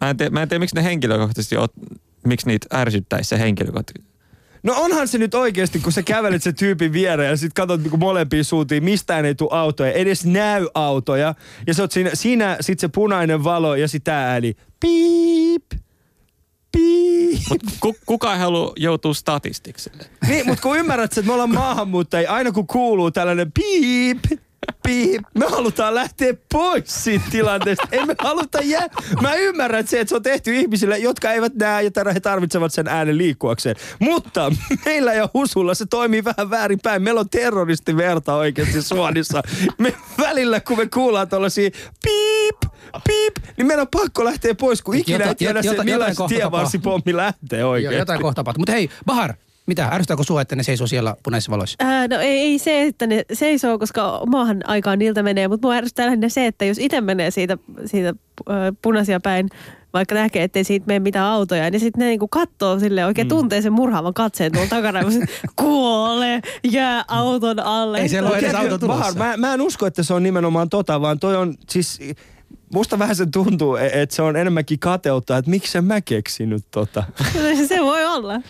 [0.01, 1.55] Mä en, tiedä, mä en tiedä, miksi ne henkilökohtaisesti,
[2.25, 4.09] miksi niitä ärsyttäisi se henkilökohtaisesti.
[4.63, 7.99] No onhan se nyt oikeasti, kun sä kävelet se tyypin viereen ja sit katsot niin
[7.99, 11.35] molempiin suuntiin, mistään ei tule autoja, edes näy autoja.
[11.67, 14.55] Ja sä oot siinä, siinä sit se punainen valo ja sit tää ääni.
[14.79, 15.65] Piip.
[16.71, 17.39] Piip.
[17.49, 19.91] Mut ku, kuka ei halua joutua statistiksi?
[20.27, 24.19] Niin, mutta kun ymmärrät, että me ollaan maahanmuuttajia, aina kun kuuluu tällainen piip,
[24.83, 27.87] piip, me halutaan lähteä pois siitä tilanteesta.
[27.91, 28.87] Ei me haluta jää.
[29.21, 32.87] Mä ymmärrän se, että se on tehty ihmisille, jotka eivät näe ja he tarvitsevat sen
[32.87, 33.75] äänen liikkuakseen.
[33.99, 34.51] Mutta
[34.85, 37.01] meillä ja Husulla se toimii vähän väärinpäin.
[37.01, 39.41] Meillä on terroristiverta oikeasti suonissa.
[39.77, 41.69] Me välillä, kun me kuullaan tuollaisia
[42.03, 42.57] piip,
[43.07, 46.35] piip, niin meidän on pakko lähteä pois, kun ikinä ei Jota- tiedä jota- se, kohta
[46.35, 47.97] tievarsipommi lähtee oikein.
[47.97, 48.43] jotain kohta.
[48.57, 49.33] Mutta hei, Bahar,
[49.69, 49.85] mitä?
[49.85, 51.75] Ärsyttääkö sua, että ne seisoo siellä punaisissa valoissa?
[51.79, 55.75] Ää, no ei, ei se, että ne seisoo, koska maahan aikaan niiltä menee, mutta mua
[55.75, 59.49] ärsyttää lähinnä se, että jos itse menee siitä, siitä äh, punaisia päin,
[59.93, 63.29] vaikka näkee, ettei siitä mene mitään autoja, niin sitten ne niinku katsoo sille oikein mm.
[63.29, 65.19] tuntee sen murhaavan katseen tuolla takana, kun se
[65.61, 67.99] kuolee, jää auton alle.
[67.99, 69.19] Ei siellä ole edes auto tulossa.
[69.19, 71.99] Mä, mä en usko, että se on nimenomaan tota, vaan toi on siis...
[72.73, 76.65] Musta vähän se tuntuu, e- että se on enemmänkin kateutta, että miksi en mä keksinyt
[76.71, 77.03] tota.
[77.67, 78.41] se voi olla.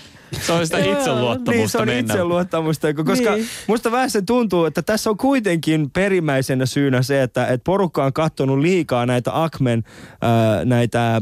[0.41, 1.99] Se on sitä itseluottamusta niin, se on mennä.
[2.13, 3.45] itseluottamusta, koska Niin.
[3.67, 8.13] musta vähän se tuntuu, että tässä on kuitenkin perimmäisenä syynä se, että, että porukka on
[8.13, 9.83] katsonut liikaa näitä Akmen
[10.21, 11.21] ää, näitä ää,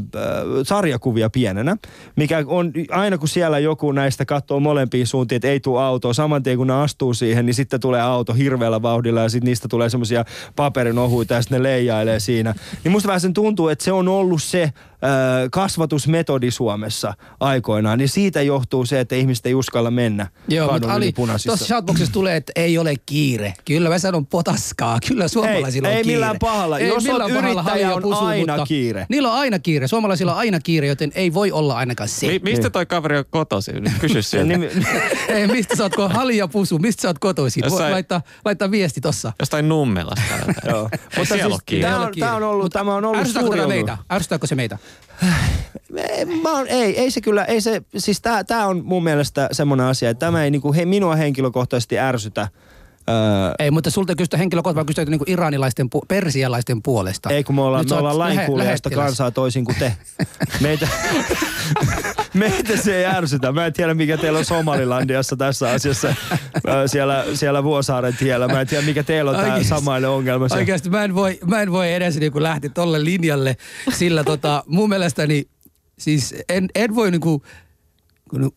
[0.62, 1.76] sarjakuvia pienenä,
[2.16, 6.42] mikä on aina kun siellä joku näistä katsoo molempiin suuntiin, että ei tule autoa, saman
[6.42, 9.90] tien kun ne astuu siihen, niin sitten tulee auto hirveällä vauhdilla ja sitten niistä tulee
[9.90, 10.24] semmoisia
[10.56, 12.54] paperinohuita ja sitten ne leijailee siinä.
[12.84, 15.10] Niin musta vähän sen tuntuu, että se on ollut se ää,
[15.50, 21.12] kasvatusmetodi Suomessa aikoinaan, niin siitä johtuu se, että ihmiset ei uskalla mennä Joo, mutta Ali,
[21.12, 23.54] tuossa shoutboxissa tulee, että ei ole kiire.
[23.64, 24.98] Kyllä mä sanon potaskaa.
[25.08, 26.16] Kyllä suomalaisilla Ei- on ei kiire.
[26.16, 26.78] millään pahalla.
[26.78, 29.06] Jos oot millään pahalla, yrittäjä, on Pusu, aina mutta kiire.
[29.08, 29.88] Niillä on aina kiire.
[29.88, 32.26] Suomalaisilla on aina kiire, joten ei voi olla ainakaan se.
[32.26, 33.92] Mi- mistä toi kaveri on kotoisin?
[34.00, 34.56] Kysy sieltä.
[34.56, 34.70] Niin,
[35.28, 37.60] ei, mistä sä oot ko- Halja Pusu, mistä sä oot kotoisin?
[37.62, 39.32] Voi Jossain- laittaa, laittaa viesti tossa.
[39.40, 40.22] Jostain Nummelasta.
[40.68, 40.88] Joo.
[40.92, 41.80] Ei Mutta siis
[42.20, 43.98] tää on, on ollut, tämä on ollut suuri tämä meitä?
[44.12, 44.78] Ärsyttääkö se meitä?
[45.96, 49.48] Ei, Mä oon, ei, ei se kyllä, ei se, siis tää, tää on mun mielestä
[49.52, 52.48] semmoinen asia, että tämä ei niinku, he, minua henkilökohtaisesti ärsytä.
[53.10, 53.14] Öö,
[53.58, 57.30] Ei, mutta sulta kysytä henkilökohtaisesti, vaan kysytä niinku iranilaisten, pu- persialaisten puolesta.
[57.30, 59.06] ei kun me ollaan, Nyt me ollaan lainkuulijaista lähettiläs.
[59.06, 59.92] kansaa toisin kuin te.
[60.60, 60.88] Meitä,
[62.34, 63.52] meitä se ei ärsytä.
[63.52, 66.14] Mä en tiedä mikä teillä on Somalilandiassa tässä asiassa
[66.86, 68.48] siellä, siellä Vuosaaren tiellä.
[68.48, 70.46] Mä en tiedä mikä teillä on tämä samainen ongelma.
[70.50, 73.56] Oikeasti mä en voi, mä en voi edes niinku lähteä tolle linjalle,
[73.92, 75.48] sillä tota, mun mielestäni
[75.98, 77.42] siis en, en voi niinku,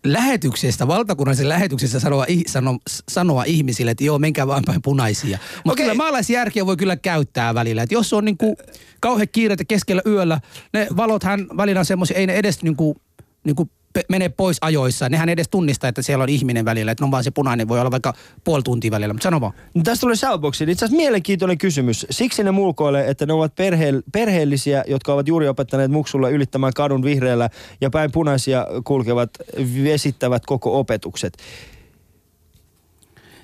[0.05, 2.77] lähetyksestä, valtakunnallisen lähetyksestä sanoa, sano,
[3.09, 5.37] sanoa ihmisille, että joo, menkää vaan päin punaisia.
[5.55, 5.85] Mutta Okei.
[5.85, 7.83] kyllä maalaisjärkeä voi kyllä käyttää välillä.
[7.83, 8.57] Että jos on niinku
[8.99, 10.41] kauhean kiireitä keskellä yöllä,
[10.73, 12.97] ne valothan välillä on semmoisia, ei ne edes niinku,
[13.43, 13.69] niinku
[14.09, 15.09] mene pois ajoissa.
[15.09, 16.91] Nehän edes tunnistaa, että siellä on ihminen välillä.
[16.91, 19.13] Että on vaan se punainen, voi olla vaikka puoli tuntia välillä.
[19.13, 19.53] Mutta sano vaan.
[19.73, 20.69] No Tästä tulee Shoutboxiin.
[20.69, 22.05] Itse asiassa mielenkiintoinen kysymys.
[22.09, 27.03] Siksi ne mulkoilee, että ne ovat perhe- perheellisiä, jotka ovat juuri opettaneet muksulle ylittämään kadun
[27.03, 27.49] vihreällä
[27.81, 29.29] ja päin punaisia kulkevat,
[29.83, 31.37] vesittävät koko opetukset.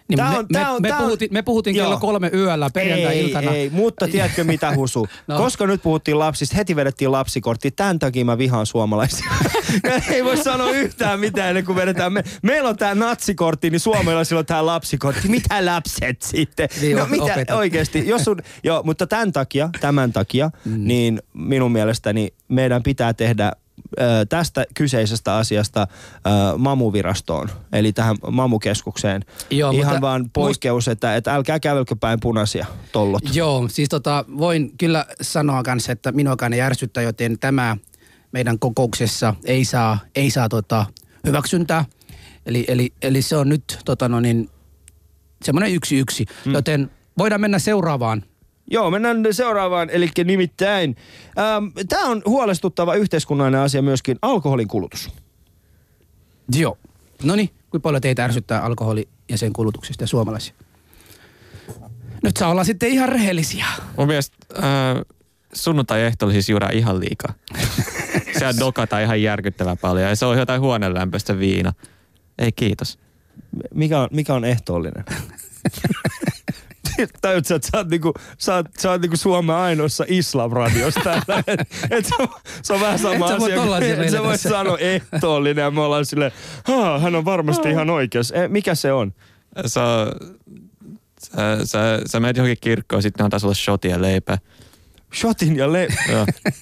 [0.09, 1.99] Niin Tää me, on- me, tää on- me, tää on- puhutin, me puhutin kello Joo.
[1.99, 3.51] kolme yöllä perjantai-iltana.
[3.51, 5.07] Ei, ei, mutta tiedätkö mitä Husu?
[5.27, 5.35] No.
[5.35, 5.41] no.
[5.43, 7.71] Koska nyt puhuttiin lapsista, heti vedettiin lapsikortti.
[7.71, 9.31] Tämän takia mä vihaan suomalaisia.
[10.11, 12.13] ei voi sanoa yhtään mitään ennen kuin vedetään.
[12.13, 15.27] Me, meillä on tää natsikortti, niin suomalaisilla on tää lapsikortti.
[15.27, 16.69] Mitä lapset sitten?
[16.81, 17.55] Niin, no mitä opeta.
[17.55, 18.07] oikeasti?
[18.07, 20.87] Jos sun, joo, mutta tämän takia, tämän takia, mm.
[20.87, 23.51] niin minun mielestäni meidän pitää tehdä
[24.29, 25.87] tästä kyseisestä asiasta
[26.57, 29.25] mamuvirastoon, eli tähän mamukeskukseen.
[29.49, 33.35] Joo, Ihan mutta vaan poikkeus, että, että älkää kävelkö päin punaisia tollot.
[33.35, 37.77] Joo, siis tota, voin kyllä sanoa kanssa, että minuakaan ei ärsyttä, joten tämä
[38.31, 40.85] meidän kokouksessa ei saa, ei saa tota,
[41.27, 41.85] hyväksyntää.
[42.45, 44.49] Eli, eli, eli se on nyt tota, no niin,
[45.45, 46.53] semmoinen yksi yksi, mm.
[46.53, 48.23] joten voidaan mennä seuraavaan.
[48.71, 50.95] Joo, mennään seuraavaan, eli nimittäin.
[51.89, 55.09] Tämä on huolestuttava yhteiskunnallinen asia myöskin, alkoholin kulutus.
[56.55, 56.77] Joo.
[57.23, 60.53] No niin, kuinka paljon teitä ärsyttää alkoholi ja sen kulutuksesta ja suomalaisia?
[62.23, 63.65] Nyt saa olla sitten ihan rehellisiä.
[63.97, 65.05] Mun mielestä äh,
[65.53, 67.33] sunnuntai-ehto siis juodaan ihan liikaa.
[68.39, 71.73] Sehän dokataan ihan järkyttävän paljon ja se on jotain huonelämpöistä viina.
[72.37, 72.99] Ei kiitos.
[73.73, 75.05] Mikä on, mikä on ehtoollinen?
[77.21, 81.43] Tajutko, että sä oot, niinku, sä oot, sä oot niinku Suomen ainoassa islamradiossa täällä.
[81.47, 81.59] Et,
[81.91, 82.27] et se, on,
[82.61, 83.55] se on vähän sama Et sä asia.
[83.55, 86.31] tollasia kuin- meille sä voit sanoa ehtoollinen ja me ollaan silleen,
[86.63, 88.35] "Haa, hän on varmasti ihan oikeassa.
[88.35, 89.13] Eh, mikä se on?
[89.65, 89.81] Sä,
[91.21, 94.37] sä, sä, sä menet johonkin kirkkoon, sitten ne antaa sulle shotia ja leipää.
[95.13, 95.87] Shotin ja le...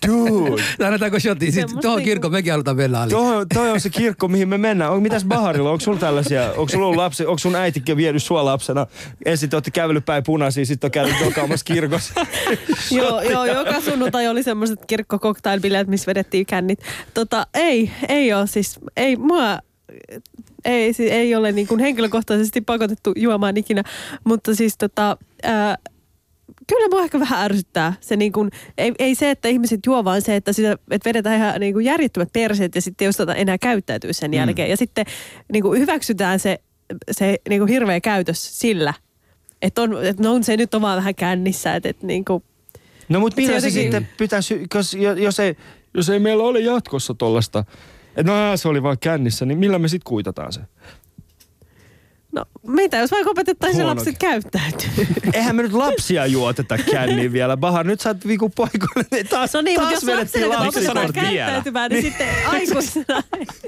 [0.08, 0.64] Dude.
[0.86, 1.52] Annetaanko shotia?
[1.52, 3.10] Sitten tuohon niinku- kirkon mekin halutaan mennä Ali.
[3.10, 4.92] Toi, toi on se kirkko, mihin me mennään.
[4.92, 5.72] On, mitäs Baharilla?
[5.72, 6.52] Onko sulla tällaisia?
[6.52, 7.26] Onko sulla ollut lapsi?
[7.26, 8.88] Onko sun äiti vienyt sua lapsena?
[9.26, 12.14] Ensin te olette kävellyt päin punaisiin, sitten on käynyt dokaamassa kirkossa.
[12.92, 16.80] joo, joo, joka sunnuntai oli semmoiset kirkkokoktailbileet, missä vedettiin kännit.
[17.14, 19.60] Tota, ei, ei ole siis, ei mua,
[20.66, 23.84] ei, siis ei ole niin kuin henkilökohtaisesti pakotettu juomaan ikinä,
[24.24, 25.78] mutta siis tota, ää,
[26.68, 27.94] kyllä mua ehkä vähän ärsyttää.
[28.02, 31.38] Se niin kuin, ei, ei, se, että ihmiset juo, vaan se, että, sitä, että vedetään
[31.38, 34.38] ihan niin kuin järjettömät perseet ja sitten ei osteta enää käyttäytyä sen mm.
[34.38, 34.70] jälkeen.
[34.70, 35.06] Ja sitten
[35.54, 36.60] niin kuin hyväksytään se,
[37.12, 38.94] se niin kuin hirveä käytös sillä,
[39.62, 42.44] että on, että no on se nyt on vaan vähän kännissä, että, että niin kuin,
[43.10, 45.56] No mutta millä se, jotenkin- sitten pitäisi, jos, jos, ei,
[45.94, 47.66] jos ei meillä ole jatkossa tollasta,
[48.16, 50.62] että no se oli vaan kännissä, niin millä me sitten kuitataan se?
[52.36, 53.96] No mitä jos vaikka opetettaisiin Huono.
[53.96, 55.08] lapset käyttäytyy?
[55.34, 57.58] Eihän me nyt lapsia juoteta känniin vielä.
[57.58, 59.06] Baha, nyt sä oot viikun poikoille.
[59.12, 63.24] niin Taas, No niin, mutta taas jos vedettiin lapsille opetetaan käyttäytymään, niin sitten aikuisena.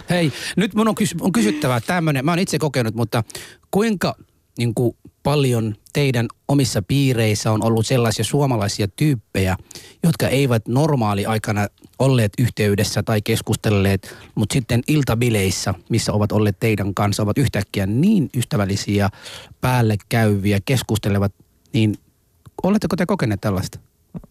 [0.10, 3.24] Hei, nyt mun on, kys- on kysyttävä tämmöinen, mä oon itse kokenut, mutta
[3.72, 4.16] kuinka
[4.58, 4.98] niin kuin,
[5.28, 9.58] paljon teidän omissa piireissä on ollut sellaisia suomalaisia tyyppejä,
[10.04, 11.68] jotka eivät normaali aikana
[12.00, 18.30] olleet yhteydessä tai keskustelleet, mutta sitten iltabileissä, missä ovat olleet teidän kanssa, ovat yhtäkkiä niin
[18.38, 19.10] ystävällisiä,
[19.62, 21.34] päälle käyviä, keskustelevat,
[21.74, 21.96] niin
[22.64, 23.80] oletteko te kokeneet tällaista?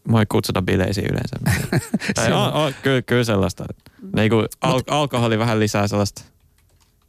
[0.08, 1.36] Mua ei kutsuta bileisiin yleensä.
[2.14, 3.64] tai on, on, kyllä, kyllä sellaista.
[4.16, 6.22] Niin kuin al- alkoholi vähän lisää sellaista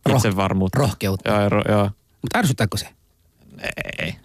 [0.10, 0.80] Roh- itsevarmuutta.
[0.80, 1.30] rohkeutta.
[1.30, 1.92] Joo, ro, joo.
[2.22, 2.98] Mutta ärsyttääkö se?
[4.00, 4.16] Ei.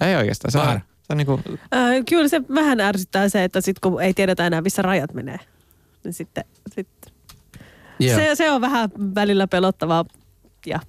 [0.00, 0.52] Ei oikeastaan.
[0.52, 0.80] Se on, Väärä.
[0.80, 1.42] se on niin kuin,
[1.74, 5.38] Äh, kyllä se vähän ärsyttää se, että sit kun ei tiedetä enää, missä rajat menee.
[6.04, 7.12] Niin sitten, sitten.
[8.14, 10.04] Se, se on vähän välillä pelottavaa
[10.66, 10.80] ja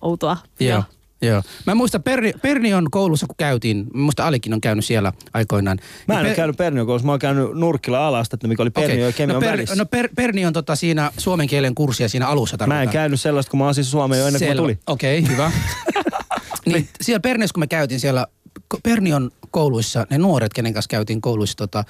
[0.00, 0.36] outoa.
[0.60, 0.82] Joo.
[1.22, 1.42] Joo.
[1.66, 5.78] Mä muistan Perni, Pernion koulussa, kun käytiin, muista Alikin on käynyt siellä aikoinaan.
[6.08, 9.06] Mä en Niin ole käynyt Pernion koulussa, mä oon käynyt Nurkkila alasta, mikä oli Pernion
[9.06, 9.74] ja Kemion no, per, välissä.
[9.76, 13.50] no per, Perni on tota siinä suomen kielen kurssia siinä alussa Mä en käynyt sellaista,
[13.50, 14.78] kun mä asin Suomeen jo ennen kuin mä tulin.
[14.86, 15.52] Okei, okay, hyvä.
[16.66, 18.26] niin, siellä Perniössä, kun me käytiin siellä
[18.74, 21.84] ko- Pernion kouluissa, ne nuoret, kenen kanssa käytiin kouluissa, tota,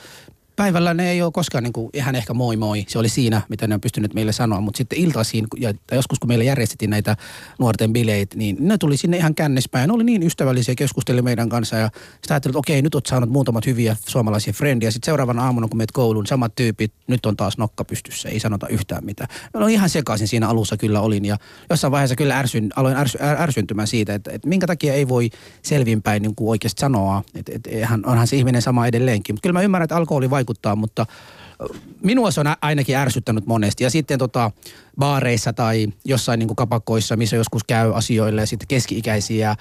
[0.56, 2.84] päivällä ne ei ole koskaan niin kuin, ihan ehkä moi moi.
[2.88, 4.60] Se oli siinä, mitä ne on pystynyt meille sanoa.
[4.60, 7.16] Mutta sitten iltaisin, ja joskus kun meille järjestettiin näitä
[7.58, 9.88] nuorten bileitä, niin ne tuli sinne ihan kännispäin.
[9.88, 11.90] Ne oli niin ystävällisiä, keskusteli meidän kanssa ja
[12.22, 14.90] sitä ajattelin, että okei, nyt oot saanut muutamat hyviä suomalaisia frendiä.
[14.90, 18.68] Sitten seuraavana aamuna, kun meet kouluun, samat tyypit, nyt on taas nokka pystyssä, ei sanota
[18.68, 19.30] yhtään mitään.
[19.54, 21.36] Olin ihan sekaisin siinä alussa kyllä olin ja
[21.70, 25.30] jossain vaiheessa kyllä ärsyn, aloin ärsy, är, ärsyntymään siitä, että, että minkä takia ei voi
[25.62, 27.70] selvinpäin niin kuin oikeasti sanoa, että, että
[28.06, 29.34] onhan se ihminen sama edelleenkin.
[29.34, 31.06] Mutta kyllä mä ymmärrän, että alkoholi vaikuttaa, mutta
[32.02, 33.84] minua se on ainakin ärsyttänyt monesti.
[33.84, 34.50] Ja sitten tota,
[34.98, 39.56] baareissa tai jossain niin kuin kapakoissa, missä joskus käy asioille ja sitten keski-ikäisiä ä,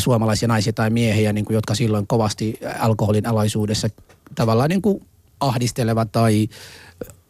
[0.00, 3.88] suomalaisia naisia tai miehiä, niin kuin, jotka silloin kovasti alkoholin alaisuudessa
[4.34, 5.04] tavallaan niin kuin
[5.40, 6.48] ahdistelevat tai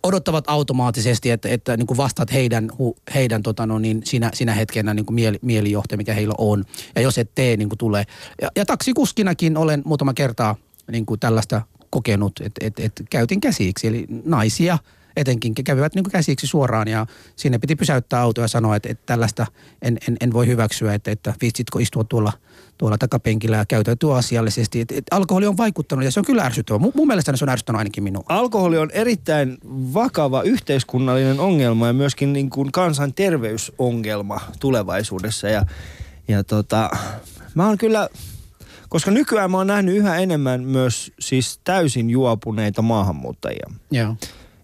[0.02, 2.70] odottavat automaattisesti, että, että niin kuin vastaat heidän,
[3.14, 6.64] heidän tota no niin, sinä, sinä hetkenä niin kuin mieli, mielijohte, mikä heillä on.
[6.94, 8.04] Ja jos et tee, niin kuin tulee.
[8.42, 10.56] Ja, ja taksikuskinakin olen muutama kertaa
[10.92, 13.86] niin kuin tällaista kokenut, että et, et käytin käsiksi.
[13.86, 14.78] Eli naisia
[15.16, 19.46] etenkin kävivät niin käsiksi suoraan ja sinne piti pysäyttää auto ja sanoa, että, että tällaista
[19.82, 22.32] en, en, en voi hyväksyä, että, että viitsitkö istua tuolla,
[22.78, 24.80] tuolla takapenkillä ja käytäytyä asiallisesti.
[24.80, 26.78] Että, että alkoholi on vaikuttanut ja se on kyllä ärsyttävä.
[26.78, 28.24] Mun, mun mielestä se on ärsyttänyt ainakin minua.
[28.28, 29.58] Alkoholi on erittäin
[29.94, 35.48] vakava yhteiskunnallinen ongelma ja myöskin niin kuin kansanterveysongelma tulevaisuudessa.
[35.48, 35.66] Ja,
[36.28, 36.90] ja tota,
[37.54, 38.08] mä oon kyllä,
[38.88, 43.70] koska nykyään mä oon nähnyt yhä enemmän myös siis täysin juopuneita maahanmuuttajia.
[43.90, 44.16] Joo.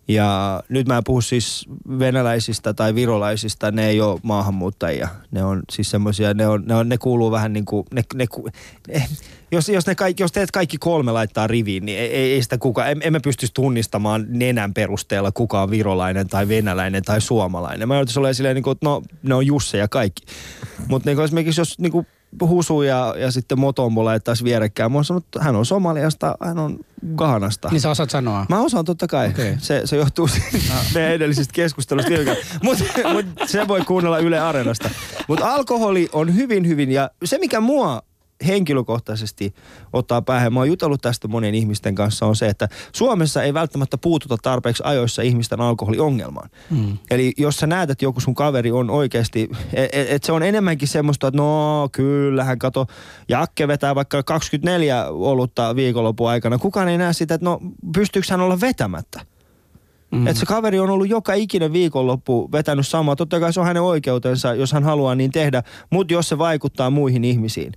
[0.08, 1.66] Ja nyt mä en puhu siis
[1.98, 5.08] venäläisistä tai virolaisista, ne ei ole maahanmuuttajia.
[5.30, 8.26] Ne on siis semmoisia, ne, on, ne, on, ne kuuluu vähän niin kuin, ne, ne,
[8.26, 8.48] ku-
[8.88, 9.08] eh,
[9.52, 12.88] jos, jos, ne kaikki, jos teet kaikki kolme laittaa riviin, niin ei, ei, sitä kukaan,
[12.88, 17.88] em- emme pystyisi tunnistamaan nenän perusteella kuka on virolainen tai venäläinen tai suomalainen.
[17.88, 20.22] Mä joutuisin olemaan silleen, niin kuin, että no, ne on Jusse ja kaikki.
[20.88, 22.06] Mutta niin esimerkiksi jos niin kuin
[22.40, 26.59] Husu ja, ja sitten Motombo laittaisi vierekkäin, mä oon sanonut, että hän on Somaliasta, hän
[26.59, 26.79] on
[27.16, 27.68] Ghanasta.
[27.70, 28.47] Niin sä osaat sanoa.
[28.49, 29.29] Mä osaan totta kai.
[29.29, 29.53] Okei.
[29.53, 29.59] Ah.
[29.59, 30.29] Se, se johtuu
[30.94, 32.11] meidän edellisistä keskustelusta.
[32.62, 34.90] Mutta mut se voi kuunnella Yle Areenasta.
[35.29, 38.03] Mutta alkoholi on hyvin, hyvin, ja se mikä mua
[38.47, 39.55] henkilökohtaisesti
[39.92, 43.99] ottaa päähän, mä oon jutellut tästä monien ihmisten kanssa, on se, että Suomessa ei välttämättä
[43.99, 46.51] puututa tarpeeksi ajoissa ihmisten alkoholiongelmaan.
[46.70, 46.99] Mm.
[47.11, 50.88] Eli jos sä näet, että joku sun kaveri on oikeasti, että et se on enemmänkin
[50.88, 52.87] semmoista, että no kyllähän kato,
[53.29, 56.59] Jakke vetää vaikka 24 olutta viikonlopun aikana.
[56.59, 57.61] Kukaan ei näe sitä, että no
[57.94, 59.20] pystyykö hän olla vetämättä.
[60.11, 60.18] Mm.
[60.18, 60.27] Mm.
[60.27, 63.16] Että se kaveri on ollut joka ikinen viikonloppu vetänyt samaa.
[63.16, 65.62] Totta kai se on hänen oikeutensa, jos hän haluaa niin tehdä.
[65.90, 67.73] Mutta jos se vaikuttaa muihin ihmisiin,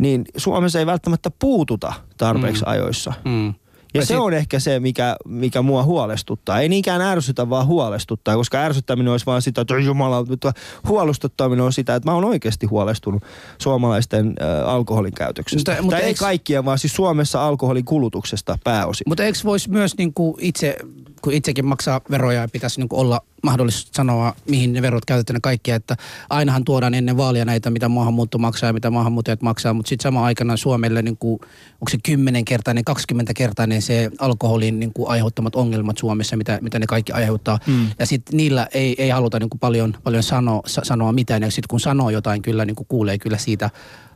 [0.00, 2.70] niin Suomessa ei välttämättä puututa tarpeeksi Mm.
[2.72, 3.12] ajoissa.
[3.24, 3.54] Mm.
[3.94, 6.60] Ja se on ehkä se, mikä, mikä mua huolestuttaa.
[6.60, 10.52] Ei niinkään ärsytä, vaan huolestuttaa, koska ärsyttäminen olisi vaan sitä, että "Oi jumala, mutta
[10.88, 13.22] huolestuttaminen on sitä, että mä oon oikeasti huolestunut
[13.58, 15.70] suomalaisten äh, alkoholin käytöksestä.
[15.70, 19.04] Mutta- mutta tai ei kaikkien, vaan siis Suomessa alkoholin kulutuksesta pääosin.
[19.08, 20.76] Mutta eikö voisi myös niinku itse,
[21.22, 25.40] kun itsekin maksaa veroja ja pitäisi niinku olla mahdollista sanoa, mihin ne verot käytetään ja
[25.40, 25.96] kaikkia, että
[26.30, 30.24] ainahan tuodaan ennen vaalia näitä, mitä maahanmuutto maksaa ja mitä maahanmuuttajat maksaa, mutta sitten sama
[30.24, 31.40] aikana Suomelle, niin kuin,
[31.72, 37.12] onko se 10-kertainen, 20-kertainen se alkoholin niin kuin aiheuttamat ongelmat Suomessa, mitä, mitä ne kaikki
[37.12, 37.58] aiheuttaa.
[37.66, 37.86] Mm.
[37.98, 41.50] Ja sitten niillä ei, ei haluta niin kuin paljon, paljon sano, sa, sanoa mitään, ja
[41.50, 43.70] sitten kun sanoo jotain, kyllä niin kuin kuulee kyllä siitä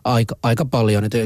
[0.05, 1.19] aika, aika paljon, että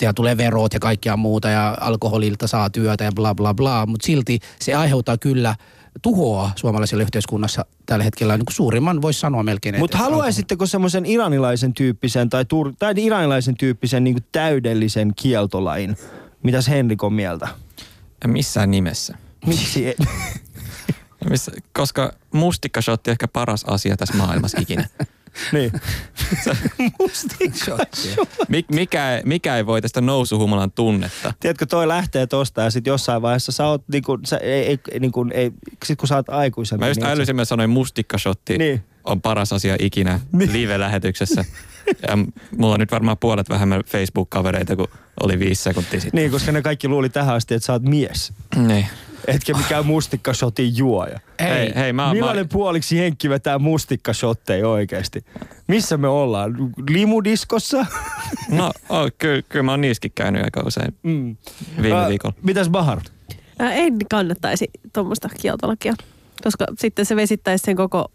[0.00, 4.06] ja tulee verot ja kaikkia muuta ja alkoholilta saa työtä ja bla bla bla, mutta
[4.06, 5.54] silti se aiheuttaa kyllä
[6.02, 9.78] tuhoa suomalaiselle yhteiskunnassa tällä hetkellä niin kuin suurimman voisi sanoa melkein.
[9.78, 15.96] Mutta haluaisitteko semmoisen iranilaisen tyyppisen tai, tur- tai iranilaisen tyyppisen niin täydellisen kieltolain?
[16.42, 17.48] Mitäs Henrik on mieltä?
[18.24, 19.14] En missään nimessä.
[19.46, 19.86] Miksi?
[19.86, 19.96] ei?
[21.30, 24.88] Missä, koska mustikkashotti on ehkä paras asia tässä maailmassa ikinä.
[25.52, 25.72] niin.
[28.48, 31.32] Mik, mikä, ei- mikä ei voi tästä nousuhumalan tunnetta?
[31.40, 35.26] Tiedätkö, toi lähtee tosta ja sitten jossain vaiheessa sä oot niinku, sä, ei, ei, niinku,
[35.34, 35.50] ei,
[35.84, 36.80] sit kun sä oot aikuisen.
[36.80, 38.84] Mä just niin älysin, mä sanoin mustikkashotti Niin.
[39.04, 40.20] on paras asia ikinä
[40.52, 41.44] live-lähetyksessä.
[42.08, 42.18] Ja
[42.58, 44.88] mulla on nyt varmaan puolet vähemmän Facebook-kavereita kuin
[45.20, 46.18] oli viisi sekuntia sitten.
[46.18, 48.32] Niin, koska ne kaikki luuli tähän asti, että sä oot mies.
[48.56, 48.86] Niin.
[49.26, 51.20] Etkä mikään mustikkashotin juoja.
[51.40, 55.24] Hei, hei, mä, Millainen mä, puoliksi Henkki vetää mustikkashotteja oikeasti?
[55.68, 56.54] Missä me ollaan?
[56.90, 57.86] Limudiskossa?
[58.50, 61.36] no, oh, kyllä, kyllä mä oon niissäkin käynyt aika usein Mm.
[61.82, 62.34] viime Ä, viikolla.
[62.42, 62.98] Mitäs Bahar?
[63.58, 65.94] Ää, En kannattaisi tuommoista kieltolakia,
[66.42, 68.12] koska sitten se vesittäisi sen koko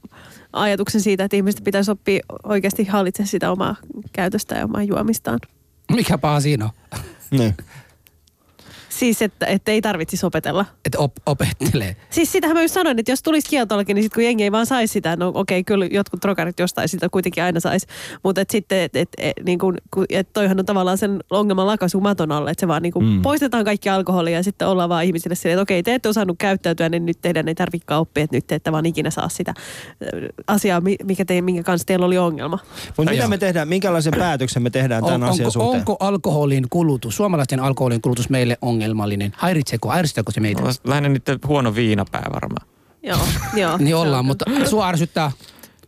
[0.54, 3.76] ajatuksen siitä, että ihmiset pitäisi oppia oikeasti hallitsemaan sitä omaa
[4.13, 5.39] käytöstä ja omaa juomistaan.
[5.91, 6.72] Mikä paha siinä on?
[7.32, 7.56] Niin.
[8.99, 10.65] Siis, että, että ei tarvitsisi opetella.
[10.86, 11.95] Että op- opettelee.
[12.10, 14.65] Siis sitähän mä just sanoin, että jos tulisi kieltolaki, niin sitten kun jengi ei vaan
[14.65, 17.88] saisi sitä, no okei, kyllä jotkut trokarit jostain sitä kuitenkin aina saisi.
[18.23, 19.77] Mutta et sitten, että et, et, niin kun,
[20.10, 23.21] et toihan on tavallaan sen ongelman lakaisu maton alle, että se vaan niin kun Mm.
[23.21, 26.89] poistetaan kaikki alkoholia ja sitten ollaan vaan ihmisille silleen, että okei, te ette osannut käyttäytyä,
[26.89, 29.53] niin nyt teidän ei tarvitsekaan oppia, että nyt te ette vaan ikinä saa sitä
[30.13, 32.60] ö, asiaa, mi- mikä te, minkä kanssa teillä oli ongelma.
[32.97, 35.79] Mutta mitä me tehdään, minkälaisen päätöksen me tehdään tämän On, asian onko, suhteen?
[35.79, 39.34] onko alkoholin kulutus, suomalaisten alkoholin kulutus meille ongelmallinen?
[39.38, 39.88] Häiritseekö,
[40.30, 40.62] se meitä?
[40.84, 42.67] Lähinnä niiden huono viinapää varmaan.
[43.04, 43.19] Joo,
[43.62, 43.78] joo.
[43.78, 45.32] Niin ollaan, mutta sua ärsyttää,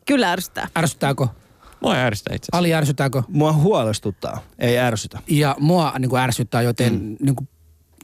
[0.05, 0.67] Kyllä ärsyttää.
[0.77, 1.27] ärsyttääkö?
[1.81, 2.57] Mua ei ärsytä itse asiassa.
[2.57, 3.23] Ali ärsyttääkö?
[3.27, 5.19] Mua huolestuttaa, ei ärsytä.
[5.27, 7.17] Ja mua niin kuin ärsyttää, joten mm.
[7.19, 7.47] niin kuin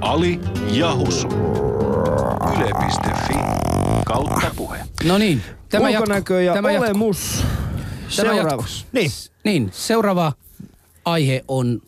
[0.00, 0.40] Ali
[0.72, 1.28] ja Husu.
[2.56, 3.34] Yle.fi
[4.06, 4.78] kautta puhe.
[5.04, 7.44] No niin, tämä Ulkonäkö ja tämä olemus.
[8.16, 8.86] Tämä Seuraavaksi.
[8.92, 9.10] Niin.
[9.44, 10.32] Niin, seuraava
[11.04, 11.82] aihe on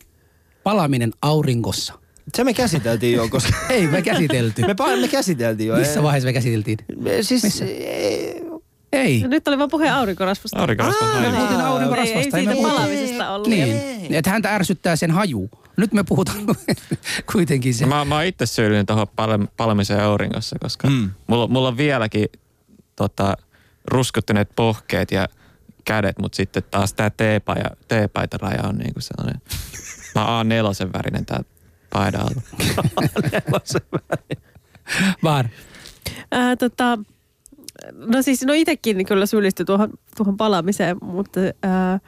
[0.63, 1.93] palaminen auringossa.
[2.35, 3.53] Se me käsiteltiin jo, koska...
[3.69, 4.61] Ei me käsitelty.
[4.61, 5.75] me, pa- me käsiteltiin jo.
[5.75, 6.77] Missä vaiheessa me käsiteltiin?
[6.99, 7.65] Me, siis, Missä?
[7.65, 8.41] ei,
[8.93, 9.21] Ei.
[9.21, 10.59] No Nyt oli vaan puhe aurinkorasvasta.
[10.59, 11.07] Aurinkorasva.
[11.07, 11.33] Me aivan.
[11.35, 12.37] puhuttiin aurinkorasvasta.
[12.37, 13.47] Ei, ei siitä palamisesta ollut.
[13.47, 15.49] Niin, että häntä ärsyttää sen haju.
[15.77, 16.37] Nyt me puhutaan
[17.31, 17.85] kuitenkin se.
[17.85, 21.09] Mä, mä oon itse syyllinen tuohon pal- palamiseen auringossa, koska Mm.
[21.27, 22.25] mulla, mulla on vieläkin
[22.95, 23.37] tota,
[23.87, 25.27] ruskuttuneet pohkeet ja
[25.85, 29.41] kädet, mutta sitten taas tää teepaita, teepaita raja on niinku sellainen.
[30.15, 31.43] Mä oon nelosen värinen tää
[31.93, 32.41] paida alla.
[35.23, 35.49] Vaan.
[36.31, 36.97] Ää, tota,
[37.93, 41.99] no siis, no itekin kyllä syyllistyi tuohon, tuohon palaamiseen, mutta ää,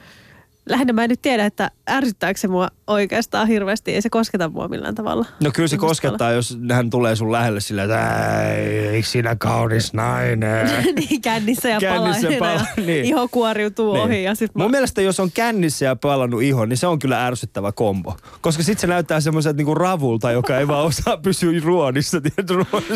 [0.70, 3.92] lähinnä mä en nyt tiedä, että ärsyttääkö se mua oikeastaan hirveästi.
[3.94, 5.26] Ei se kosketa mua millään tavalla.
[5.44, 9.94] No kyllä se koskettaa, jos hän tulee sun lähelle sillä, että "Ei, eikö sinä kaunis
[9.94, 10.70] nainen?
[11.10, 13.06] niin kännissä ja Kännissä palaa pala- ja niin.
[13.06, 14.04] iho kuoriutuu Niin.
[14.04, 14.24] ohi.
[14.24, 17.26] Ja sit mä, Mun mielestä jos on kännissä ja palannut iho, niin se on kyllä
[17.26, 18.18] ärsyttävä kombo.
[18.42, 22.18] Koska sit se näyttää semmoiselta niinku ravulta, joka ei vaan osaa pysyä ruodissa.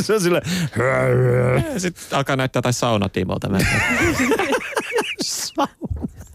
[0.01, 0.41] Se on sille,
[1.77, 3.49] Sitten alkaa näyttää jotain saunatimolta.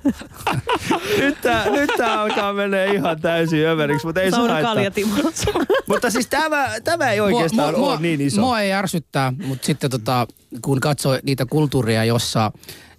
[1.21, 4.75] nyt tää, nyt tää alkaa mennä ihan täysin överiksi, mutta ei se haittaa.
[5.89, 8.41] Mutta siis tämä, tämä ei oikeastaan mua, ole niin iso.
[8.41, 10.27] Mua ei ärsyttää, mutta sitten tota,
[10.63, 12.53] kun katsoo niitä kulttuuria, jossa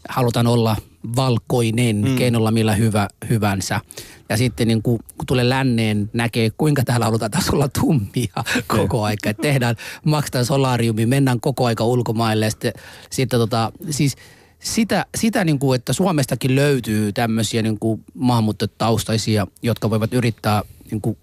[0.09, 0.75] halutaan olla
[1.15, 2.15] valkoinen mm.
[2.15, 3.81] keinolla millä hyvä, hyvänsä.
[4.29, 8.43] Ja sitten niin kun, kun tulee länneen, näkee kuinka täällä halutaan taas olla tummia
[8.77, 9.29] koko aika.
[9.29, 9.75] Että tehdään,
[10.05, 12.45] maksetaan solariumi, mennään koko aika ulkomaille.
[12.45, 12.73] Ja sitten,
[13.09, 14.15] sitten tota, siis
[14.59, 21.01] sitä, sitä niin kuin, että Suomestakin löytyy tämmöisiä niin kuin maahanmuuttajataustaisia, jotka voivat yrittää niin
[21.01, 21.17] kuin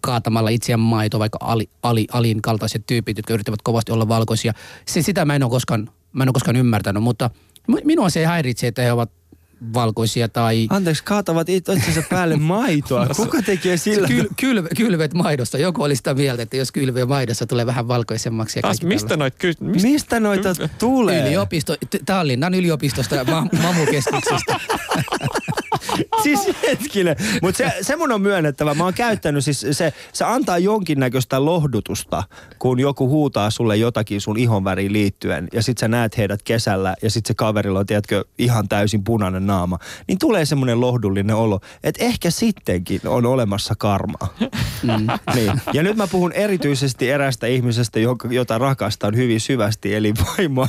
[0.00, 4.52] kaatamalla itseään maito, vaikka ali, ali, alin kaltaiset tyypit, jotka yrittävät kovasti olla valkoisia.
[4.86, 7.30] Se, sitä mä en ole koskaan, mä en ole koskaan ymmärtänyt, mutta
[7.84, 9.10] minua se ei häiritse, että he ovat
[9.74, 10.66] valkoisia tai...
[10.70, 13.06] Anteeksi, kaatavat itsensä päälle maitoa.
[13.16, 14.08] Kuka tekee sillä?
[14.08, 15.58] Kyl, kyl, kylvet maidosta.
[15.58, 18.58] Joku oli sitä mieltä, että jos kylvee maidossa tulee vähän valkoisemmaksi.
[18.58, 19.88] Ja Taas kaikki mistä noit ky- mistä?
[19.88, 20.48] Mistä noita
[20.78, 21.28] tulee?
[21.28, 21.76] Yliopisto,
[22.06, 24.60] Tallinnan yliopistosta ja ma- mamukeskuksesta.
[26.22, 27.16] siis hetkinen.
[27.42, 28.74] Mutta se, se mun on myönnettävä.
[28.74, 32.22] Mä oon käyttänyt siis se, se antaa jonkinnäköistä lohdutusta,
[32.58, 37.10] kun joku huutaa sulle jotakin sun ihonväriin liittyen ja sit sä näet heidät kesällä ja
[37.10, 39.78] sit se kaverilla on, tiedätkö, ihan täysin punainen naama.
[40.08, 44.34] Niin tulee semmoinen lohdullinen olo, että ehkä sittenkin on olemassa karmaa.
[44.84, 45.34] Mm.
[45.34, 45.52] Niin.
[45.72, 50.68] Ja nyt mä puhun erityisesti erästä ihmisestä, jota rakastan hyvin syvästi, eli vaimoa.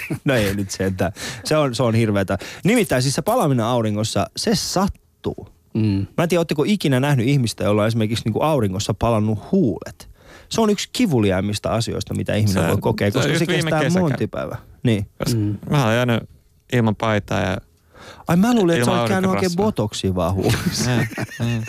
[0.24, 1.12] No ei nyt sentään.
[1.44, 2.38] Se on, se on hirveätä.
[2.64, 5.48] Nimittäin siis se palaminen auringossa, se sattuu.
[5.74, 6.06] Mm.
[6.16, 10.08] Mä en tiedä, ootteko ikinä nähnyt ihmistä, jolla on esimerkiksi niin kuin auringossa palannut huulet.
[10.48, 13.80] Se on yksi kivuliaimmista asioista, mitä ihminen Se- voi kokea, se koska se viime kestää
[13.80, 14.02] kesäkään.
[14.10, 14.58] monti päivää.
[14.82, 15.06] Niin.
[15.24, 15.40] Koska
[15.70, 16.22] Mä olen jäänyt
[16.72, 17.56] ilman paitaa ja...
[18.28, 20.90] Ai mä luulin, että sä olet käynyt oikein botoksia vaan huulissa.
[20.90, 21.62] Ja, ja.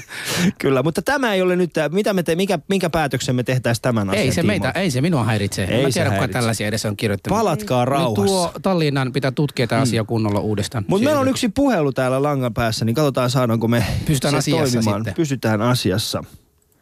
[0.57, 4.09] Kyllä, mutta tämä ei ole nyt, mitä me te, mikä, minkä päätöksen me tehtäisiin tämän
[4.09, 5.63] asian ei, se meitä, ei se minua häiritse.
[5.63, 7.39] Ei mä tiedä, kuka tällaisia edes on kirjoittanut.
[7.39, 8.25] Palatkaa Nyt rauhassa.
[8.25, 10.85] tuo Tallinnan pitää tutkia tämä asia kunnolla uudestaan.
[10.87, 14.73] Mutta meillä on yksi puhelu täällä langan päässä, niin katsotaan saadaanko me Pysytään se asiassa
[14.73, 14.99] toimimaan.
[15.01, 15.13] sitten.
[15.13, 16.23] Pysytään asiassa.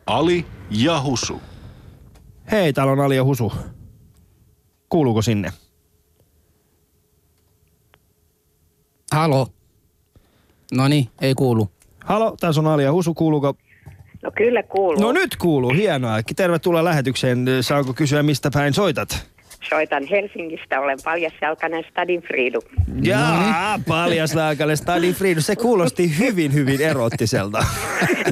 [0.08, 1.42] Ali ja Husu.
[2.52, 3.54] Hei, täällä on Ali ja Husu.
[4.90, 5.54] Kuuluuko sinne?
[9.16, 9.48] Halo.
[10.72, 11.70] No niin, ei kuulu.
[12.06, 13.14] Halo, tässä on Ali ja Husu.
[13.14, 13.56] Kuuluuko?
[14.24, 15.02] No kyllä kuuluu.
[15.02, 16.20] No nyt kuuluu, hienoa.
[16.36, 17.46] Tervetuloa lähetykseen.
[17.62, 19.28] Saanko kysyä, mistä päin soitat?
[19.70, 22.60] Soitan Helsingistä, olen paljasjalkainen Stadinfriidu.
[23.02, 25.40] Jaa, paljasnaakalle Stadi Fried.
[25.40, 27.58] Se kuulosti hyvin, hyvin erottiselta.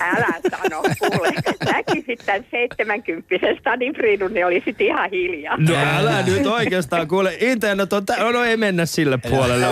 [0.01, 1.29] Älä sano, kuule.
[1.73, 5.57] Näkisit tämän 70 Stadinfriidun, niin olisit ihan hiljaa.
[5.57, 7.37] No älä nyt oikeastaan kuule.
[7.39, 9.65] Internet on, tä- no, no ei mennä sille puolelle.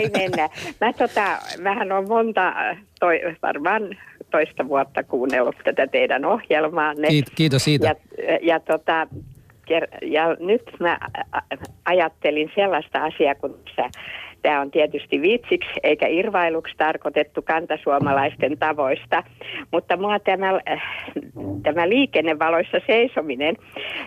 [0.00, 0.48] Ei mennä.
[0.80, 2.54] Mä tota, vähän on monta,
[3.00, 3.82] toi, varmaan
[4.30, 7.08] toista vuotta kuunnellut tätä teidän ohjelmaanne.
[7.08, 7.86] Kiit- kiitos siitä.
[7.86, 7.94] Ja,
[8.42, 9.06] ja, tota,
[10.02, 10.98] ja nyt mä
[11.84, 13.58] ajattelin sellaista asiaa, kun
[14.42, 19.22] Tämä on tietysti vitsiksi eikä irvailuksi tarkoitettu kantasuomalaisten tavoista,
[19.72, 20.82] mutta mua tämä, äh,
[21.62, 23.56] tämä liikennevaloissa seisominen,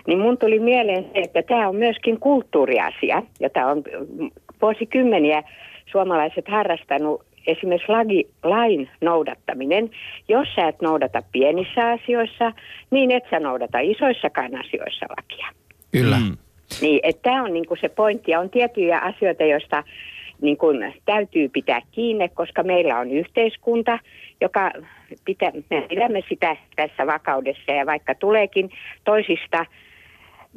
[0.06, 3.82] niin mun tuli mieleen se, että tämä on myöskin kulttuuriasia, jota on
[4.18, 4.30] mm,
[4.62, 5.42] vuosikymmeniä
[5.86, 9.90] suomalaiset harrastanut esimerkiksi lagi, lain noudattaminen.
[10.28, 12.52] Jos sä et noudata pienissä asioissa,
[12.90, 15.46] niin et sä noudata isoissakaan asioissa lakia.
[15.92, 16.16] Kyllä.
[16.16, 16.36] Mm.
[16.80, 18.30] Niin, että tämä on niinku se pointti.
[18.30, 19.84] Ja on tiettyjä asioita, joista
[20.40, 23.98] niin kun täytyy pitää kiinni, koska meillä on yhteiskunta,
[24.40, 24.72] joka
[25.24, 28.70] pitää, me pidämme sitä tässä vakaudessa ja vaikka tuleekin
[29.04, 29.66] toisista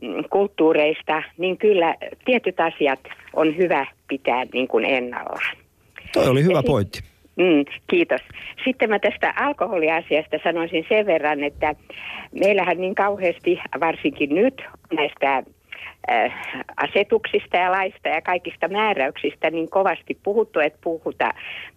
[0.01, 2.99] mm, kulttuureista, niin kyllä tietyt asiat
[3.33, 5.57] on hyvä pitää niin kuin ennallaan.
[6.13, 6.99] Toi oli hyvä pointti.
[7.39, 8.21] Mm, kiitos.
[8.65, 11.75] Sitten mä tästä alkoholiasiasta sanoisin sen verran, että
[12.31, 14.61] meillähän niin kauheasti, varsinkin nyt
[14.93, 15.43] näistä
[16.11, 16.33] äh,
[16.77, 21.31] asetuksista ja laista ja kaikista määräyksistä niin kovasti puhuttu, että puhuta,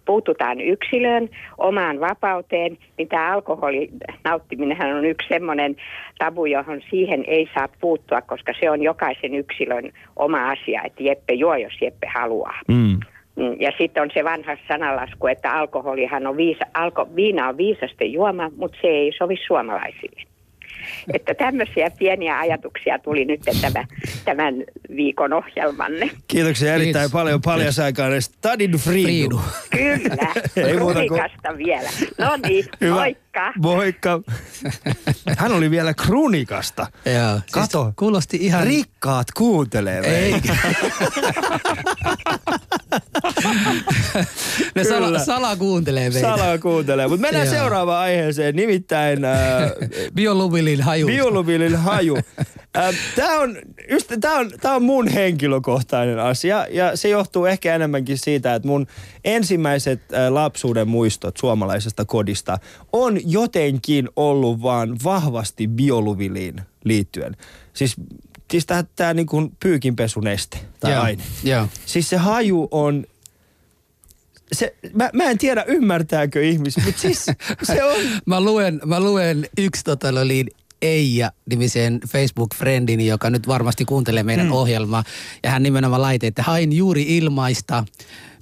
[0.05, 1.29] puututaan yksilöön,
[1.59, 3.91] omaan vapauteen, niin tämä alkoholin
[4.25, 5.77] nauttiminenhan on yksi semmoinen
[6.19, 11.33] tabu, johon siihen ei saa puuttua, koska se on jokaisen yksilön oma asia, että Jeppe
[11.33, 12.61] juo, jos Jeppe haluaa.
[12.69, 13.01] Mm.
[13.37, 18.13] Mm, Ja sitten on se vanha sanalasku, että alkoholihan on viisa, alko, viina on viisasten
[18.13, 20.23] juoma, mutta se ei sovi suomalaisille.
[21.15, 23.87] Että tämmöisiä pieniä ajatuksia tuli nyt tämän,
[24.25, 24.55] tämän
[24.97, 26.11] viikon ohjelmanne.
[26.29, 27.13] Kiitoksia erittäin Kiitos.
[27.13, 29.41] paljon paljasaikainen Stadin Friidu.
[29.71, 30.01] Friidu.
[30.11, 30.33] Kyllä,
[30.69, 31.89] Ei muuta kuin- vielä.
[32.19, 32.95] No niin, Hyvä.
[32.95, 33.32] moikka.
[33.59, 34.21] Moikka.
[35.39, 36.87] Hän oli vielä krunikasta.
[37.05, 37.41] Joo.
[37.53, 37.85] Kato.
[37.85, 38.67] Siis kuulosti ihan...
[38.67, 40.01] Rikkaat kuuntelee.
[40.01, 40.35] Ei.
[44.75, 45.25] ne sala, Kyllä.
[45.25, 46.29] sala kuuntelee meitä.
[46.29, 47.09] Salaa kuuntelee.
[47.09, 47.55] Mutta mennään Joo.
[47.55, 49.71] seuraavaan aiheeseen, nimittäin äh,
[50.15, 51.07] Biolubilin haju.
[51.07, 52.17] bioluvilin haju.
[52.77, 53.57] Äh, Tämä on,
[53.91, 58.69] just, tää on, tää on mun henkilökohtainen asia ja se johtuu ehkä enemmänkin siitä, että
[58.69, 58.87] mun
[59.25, 62.59] ensimmäiset äh, lapsuuden muistot suomalaisesta kodista
[62.93, 67.37] on jotenkin ollut vaan vahvasti bioluviliin liittyen.
[67.75, 67.97] Siis,
[68.51, 71.03] siis tää, tää niin kuin pyykinpesuneste tai Joo.
[71.03, 71.23] aine.
[71.45, 71.69] Joo.
[71.87, 73.07] Siis se haju on
[74.53, 77.27] se, mä, mä en tiedä ymmärtääkö ihmiset, mutta siis
[77.73, 78.01] se on...
[78.27, 80.47] Mä luen, mä luen yksi tota, niin
[80.83, 84.53] Eija-nimisen Facebook-friendini, joka nyt varmasti kuuntelee meidän mm.
[84.53, 85.05] ohjelmaa.
[85.43, 87.85] Ja hän nimenomaan laiti, että hain juuri ilmaista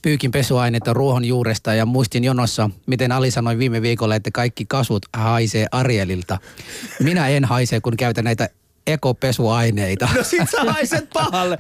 [0.03, 5.67] pyykin pesuainetta ruohonjuuresta ja muistin jonossa, miten Ali sanoi viime viikolla, että kaikki kasvut haisee
[5.73, 6.39] Arielilta.
[7.03, 8.49] Minä en haise, kun käytän näitä
[8.93, 10.09] ekopesuaineita.
[10.17, 11.59] No sit sä haiset pahalle.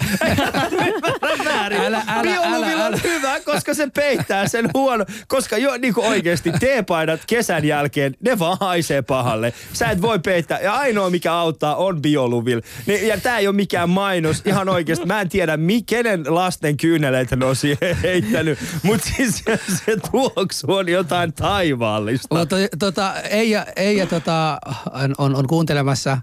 [1.44, 1.80] väärin.
[1.80, 3.00] Älä, älä, Bioluvilla älä, on älä.
[3.04, 5.04] hyvä, koska se peittää sen huono.
[5.28, 9.52] Koska jo niin kuin oikeasti teepaidat kesän jälkeen, ne vaan haisee pahalle.
[9.72, 10.60] Sä et voi peittää.
[10.60, 12.60] Ja ainoa mikä auttaa on bioluvil.
[13.02, 14.42] Ja tää ei ole mikään mainos.
[14.46, 15.06] Ihan oikeasti.
[15.06, 18.58] Mä en tiedä, kenen lasten kyyneleitä ne on siihen heittänyt.
[18.82, 22.38] Mutta siis se, se tuoksu on jotain taivaallista.
[22.38, 24.58] Mutta tota, Eija, Eija tota,
[25.18, 26.18] on, on kuuntelemassa.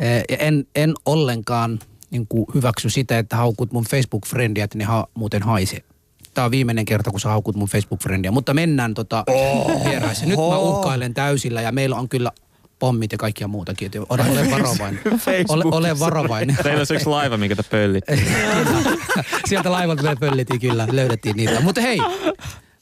[0.00, 1.78] Eh, ja En, en ollenkaan
[2.10, 5.80] niin kuin hyväksy sitä, että haukut mun Facebook-frendiä, että ne ha, muuten haisee.
[6.34, 8.30] Tämä on viimeinen kerta, kun sä haukut mun Facebook-frendiä.
[8.30, 9.24] Mutta mennään tota
[9.84, 10.28] vieraisiin.
[10.28, 12.32] Nyt mä uhkailen täysillä ja meillä on kyllä
[12.78, 13.86] pommit ja kaikkia muutakin.
[13.86, 15.00] että Ole, ole varovainen.
[15.48, 16.56] Ole, ole varovainen.
[16.62, 17.64] Teillä on yksi laiva, minkä te.
[19.48, 21.60] Sieltä laivalta me pöllittiin kyllä, löydettiin niitä.
[21.60, 21.98] Mutta hei,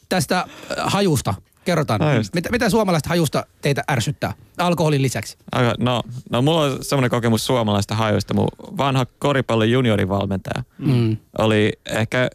[0.09, 0.47] tästä äh,
[0.79, 1.35] hajusta
[1.69, 2.01] kerrotaan.
[2.35, 5.37] Mitä, mitä suomalaista hajusta teitä ärsyttää alkoholin lisäksi?
[5.53, 8.35] Aika, no, no, mulla on semmoinen kokemus suomalaista hajuista.
[8.35, 8.49] Mun
[8.79, 11.16] vanha koripallon juniorivalmentaja Mm.
[11.39, 12.31] oli ehkä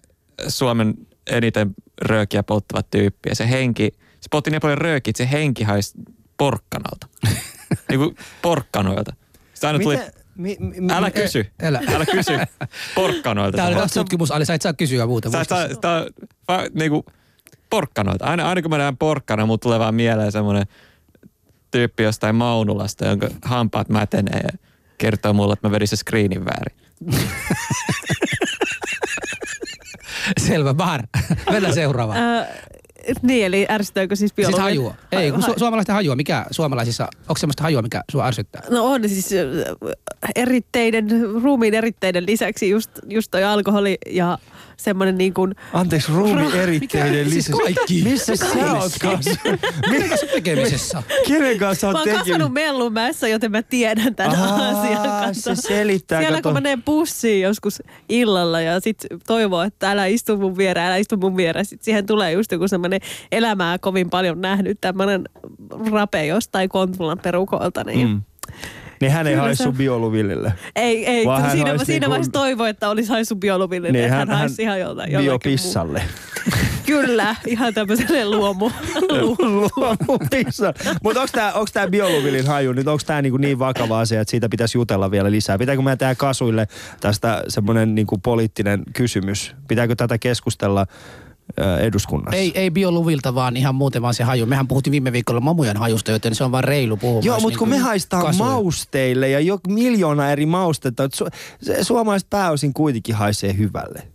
[0.47, 0.93] Suomen
[1.27, 3.29] eniten röökiä polttava tyyppi.
[3.29, 5.93] Ja se henki, se poltti niin paljon röökiä, että se henki haisi
[6.37, 7.07] porkkanalta.
[7.89, 9.13] niin kuin porkkanoilta.
[9.53, 11.81] Sitä aina tuli, Miten- mi, mi, älä kysy, älä.
[11.95, 12.33] älä kysy
[12.95, 13.55] porkkanoilta.
[13.55, 15.29] Tämä oli taas tutkimus, Ali, sä et saa kysyä muuta.
[15.31, 16.05] Sä, sä, sä,
[16.47, 17.05] va, niinku,
[17.73, 18.25] porkkanoita.
[18.25, 20.65] Aina, aina kun mä näen porkkana, mut tulee vaan mieleen semmoinen
[21.71, 24.49] tyyppi jostain Maunulasta, jonka hampaat mätenee ja
[24.97, 26.77] kertoo mulle, että mä vedin se screenin väärin.
[30.47, 31.01] Selvä, Bahar.
[31.51, 32.17] Mennään seuraavaan.
[32.19, 32.47] Ää,
[33.21, 34.61] niin, eli ärsyttääkö siis Siis biologi?
[34.61, 34.95] hajua.
[35.11, 36.15] Ei, kun su- suomalaisten hajua.
[36.15, 38.61] Mikä suomalaisissa, onko semmoista hajua, mikä sua ärsyttää?
[38.69, 39.89] No on siis äh,
[40.35, 41.07] eritteiden,
[41.43, 44.37] ruumiin eritteiden lisäksi just, just toi alkoholi ja
[44.83, 47.61] semmoinen niin kuin, Anteeksi, ruumi eritteiden Siis lisäksi.
[47.63, 48.01] kaikki.
[48.03, 49.31] Missä sä oot kanssa?
[50.09, 51.03] Kanssa tekemisessä?
[51.27, 52.27] Kenen kanssa mä oot oon tekenyt?
[52.27, 55.55] kasvanut Mellunmäessä, joten mä tiedän tämän Aa, asian kanssa.
[55.55, 56.49] se selittää, Siellä kato.
[56.49, 60.97] kun mä menen bussiin joskus illalla ja sit toivoo, että älä istu mun viereen, älä
[60.97, 61.65] istu mun viereen.
[61.65, 62.99] Sit siihen tulee just joku semmoinen
[63.31, 65.23] elämää kovin paljon nähnyt tämmöinen
[65.91, 67.83] rape jostain Kontulan perukolta.
[67.83, 68.21] Niin Mm.
[69.03, 70.53] Niin hän ei haissu se- bioluvillille.
[70.75, 71.25] Ei, ei.
[71.25, 74.61] Vaan siinä, haisi siinä niinku- vaiheessa toivoi, että olisi haissut bioluville, niin hän, hän haisi
[74.61, 76.03] ihan jollakin biopissalle.
[76.85, 78.71] Kyllä, ihan tämmöiselle luomu.
[79.77, 80.73] Luomupissa.
[81.03, 84.31] Mutta onko tämä onks tää bioluvillin haju nyt, onko tämä niinku niin vakava asia, että
[84.31, 85.57] siitä pitäisi jutella vielä lisää?
[85.57, 86.67] Pitääkö meidän tehdä kasuille
[87.01, 89.55] tästä semmoinen niinku poliittinen kysymys?
[89.67, 90.87] Pitääkö tätä keskustella
[91.81, 92.37] eduskunnassa?
[92.37, 94.45] Ei, ei bioluvilta, vaan ihan muuten vaan se haju.
[94.45, 97.21] Mehän puhuttiin viime viikolla mamujen hajusta, joten se on vaan reilu puhua.
[97.23, 98.49] Joo, mutta kun me haistaan kasvoja.
[98.51, 101.29] mausteille ja jo miljoona eri maustetta, että su-
[101.61, 104.07] se- suomalaiset pääosin kuitenkin haisee hyvälle.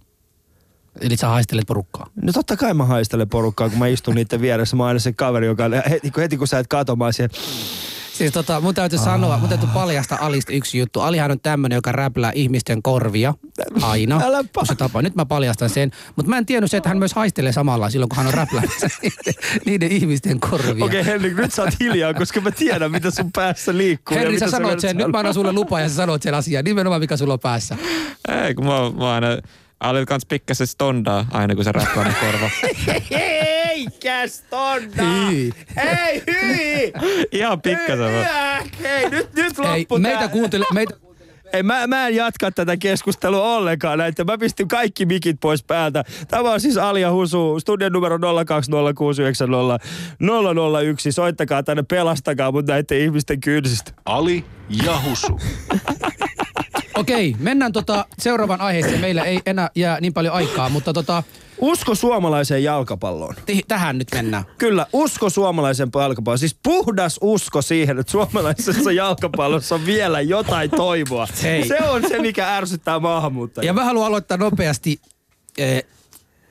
[1.00, 2.06] Eli sä haistelet porukkaa.
[2.22, 4.76] No totta kai mä haistelen porukkaa, kun mä istun niiden vieressä.
[4.76, 7.12] Mä oon aina se kaveri, joka heti, kun- heti kun sä et kato, mä oon
[7.12, 7.34] siellä,
[8.18, 11.00] Siis tota, mun täytyy sanoa, mun täytyy paljastaa Alista yksi juttu.
[11.00, 13.34] Alihan on tämmönen, joka räplää ihmisten korvia
[13.82, 14.20] aina.
[14.24, 15.02] Älä kun se tapa.
[15.02, 15.90] Nyt mä paljastan sen.
[16.16, 18.88] Mutta mä en tiennyt se, että hän myös haistelee samalla silloin, kun hän on räpläämässä
[19.02, 19.34] niiden,
[19.66, 20.84] niiden ihmisten korvia.
[20.84, 24.16] Okei okay, Henrik, nyt sä oot hiljaa, koska mä tiedän, mitä sun päässä liikkuu.
[24.16, 24.96] Henri, mitä sä sanoit sen.
[24.96, 26.64] Nyt mä annan sulle lupa ja sä sanoit sen asian.
[26.64, 27.76] Nimenomaan mikä sulla on päässä.
[28.44, 29.28] Ei, kun mä, mä aina
[29.80, 32.50] Alil kans pikkasen stondaa aina, kun se räppää ne korva.
[33.92, 35.02] Eikäs tonna!
[35.28, 35.52] Hyi.
[35.76, 36.92] Ei, hyi!
[37.32, 38.64] Ihan pikkasen vaan.
[38.82, 40.28] Hei, nyt, nyt Ei, loppu meitä tää.
[40.28, 40.94] kuuntele, meitä,
[41.52, 44.24] Ei, mä, mä en jatka tätä keskustelua ollenkaan näitä.
[44.24, 46.04] Mä pistin kaikki mikit pois päältä.
[46.28, 48.20] Tämä on siis Alia Husu, studion numero 020690001.
[51.12, 53.92] Soittakaa tänne, pelastakaa mut näiden ihmisten kynsistä.
[54.04, 54.44] Ali
[54.84, 55.40] ja Husu.
[56.94, 59.00] Okei, mennään tota seuraavan aiheeseen.
[59.00, 61.22] Meillä ei enää jää niin paljon aikaa, mutta tota,
[61.60, 63.34] Usko suomalaiseen jalkapalloon.
[63.68, 64.44] tähän nyt mennään.
[64.58, 66.38] Kyllä, usko suomalaisen jalkapalloon.
[66.38, 71.26] Siis puhdas usko siihen, että suomalaisessa jalkapallossa on vielä jotain toivoa.
[71.42, 71.68] Hei.
[71.68, 73.66] Se on se, mikä ärsyttää maahanmuuttajia.
[73.66, 75.00] Ja mä haluan aloittaa nopeasti
[75.58, 75.84] eh,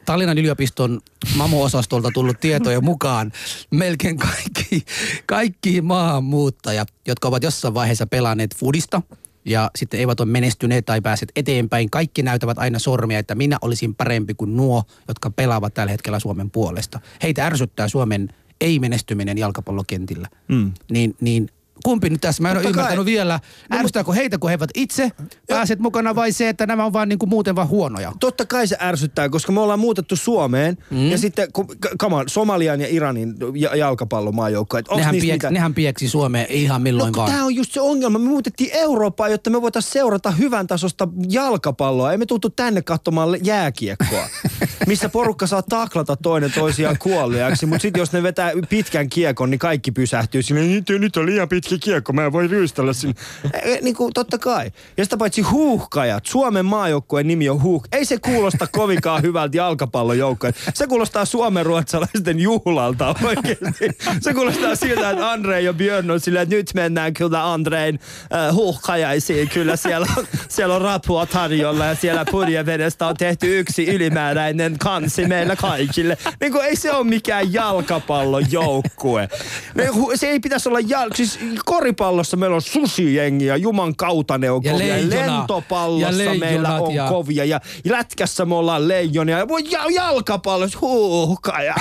[0.06, 1.02] Tallinnan yliopiston
[1.36, 3.32] mamu-osastolta tullut tietojen mukaan
[3.72, 4.86] melkein kaikki,
[5.26, 9.02] kaikki maahanmuuttajat, jotka ovat jossain vaiheessa pelanneet fudista
[9.48, 13.96] ja sitten eivät ole menestyneet tai pääset eteenpäin, kaikki näytävät aina sormia, että minä olisin
[13.96, 17.00] parempi kuin nuo, jotka pelaavat tällä hetkellä Suomen puolesta.
[17.24, 18.30] Heitä ärsyttää Suomen
[18.62, 20.28] ei-menestyminen jalkapallokentillä.
[20.48, 20.72] Mm.
[20.92, 21.50] Niin, niin
[21.88, 22.42] kumpi nyt tässä?
[22.44, 22.82] Mä en ole Totta kai.
[22.84, 23.40] ymmärtänyt vielä.
[23.74, 25.12] Ärsyttääkö heitä, kun he eivät itse
[25.48, 28.12] pääset mukana vai se, että nämä on vaan niin kuin muuten vaan huonoja?
[28.20, 31.12] Totta kai se ärsyttää, koska me ollaan muutettu Suomeen mm.
[31.12, 34.80] ja sitten, kun, k- come on, Somalian ja Iranin ja- jalkapallomaajoukkoja.
[34.80, 37.32] että onks Nehän, piek, mitään- nehän pieksi Suomeen ihan milloin No vaan.
[37.32, 38.20] tämä on just se ongelma.
[38.20, 42.12] Me muutettiin Eurooppaan, jotta me voitaisiin seurata hyvän tasosta jalkapalloa.
[42.12, 44.28] Ei me tultu tänne katsomaan jääkiekkoa,
[44.88, 47.66] missä porukka saa taklata toinen toisiaan kuolleaksi.
[47.66, 50.62] Mutta sitten jos ne vetää pitkän kiekon, niin kaikki pysähtyy sinne.
[50.62, 53.16] Nyt, nyt on liian pitkä kiekko, mä en voi ryystellä sinne.
[53.54, 54.72] E, e, niin kuin, totta kai.
[54.98, 56.26] Ja sitä paitsi huuhkajat.
[56.26, 57.84] Suomen maajoukkueen nimi on huuh.
[57.92, 60.60] Ei se kuulosta kovinkaan hyvältä jalkapallojoukkueelta.
[60.74, 63.90] Se kuulostaa suomen ruotsalaisten juhlalta oikeasti.
[64.22, 68.00] Se kuulostaa siltä, että Andre ja Björn on silleen, että nyt mennään kyllä Andreen
[68.34, 69.50] äh, huuhkajaisiin.
[69.50, 75.26] Kyllä siellä on, siellä on rapua tarjolla ja siellä purjevedestä on tehty yksi ylimääräinen kansi
[75.28, 76.18] meillä kaikille.
[76.42, 79.28] Niin kuin ei se ole mikään jalkapallojoukkue.
[79.76, 81.10] Ne, hu- Se ei pitäisi olla jal...
[81.16, 84.88] Siis koripallossa meillä on susijengi ja Juman kautta ne on Ja kovia.
[84.96, 85.38] leijona.
[85.40, 87.60] Lentopallossa Ja meillä on ja- kovia ja
[87.90, 89.38] lätkässä me ollaan leijonia.
[89.40, 91.78] Ja ja jalkapallossa huuhkajat.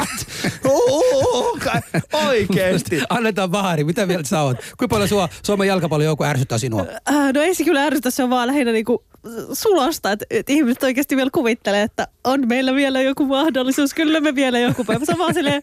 [0.65, 1.85] Huuhkajat.
[2.13, 3.01] Oikeesti.
[3.09, 4.57] Annetaan Vahari, mitä mieltä sä oot?
[4.57, 6.87] Kuinka paljon sua Suomen jalkapallojoukko ärsyttää sinua?
[7.11, 9.05] Äh, no ei se kyllä ärsytä, se on vaan lähinnä niinku
[9.53, 14.35] sulosta, että, että ihmiset oikeasti vielä kuvittelee, että on meillä vielä joku mahdollisuus, kyllä me
[14.35, 15.05] vielä joku päivä.
[15.09, 15.63] On vaan silleen,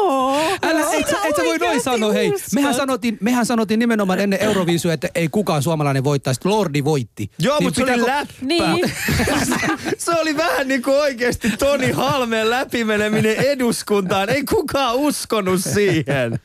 [0.00, 0.40] ooo.
[0.62, 2.32] Älä, et, sä, et sä voi noin sanoa, hei.
[2.54, 6.40] Mehän sanottiin, mehän sanottiin nimenomaan ennen Euroviisuja, että ei kukaan suomalainen voittaisi.
[6.44, 7.30] Lordi voitti.
[7.38, 8.34] Joo, Niin mutta se oli läppä.
[8.40, 8.92] Niin.
[9.98, 14.30] se oli vähän niin kuin oikeasti Toni Halmeen läpimeneminen eduskuntaan.
[14.30, 16.38] Ei kukaan uskonut siihen.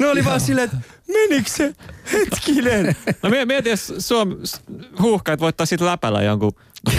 [0.00, 1.74] Ne oli vaan silleen, että menikö se
[2.12, 2.96] hetkinen?
[3.22, 4.36] No mie- mieti, jos Suom
[5.00, 6.52] huuhkajat voittaa sit läpällä jonkun.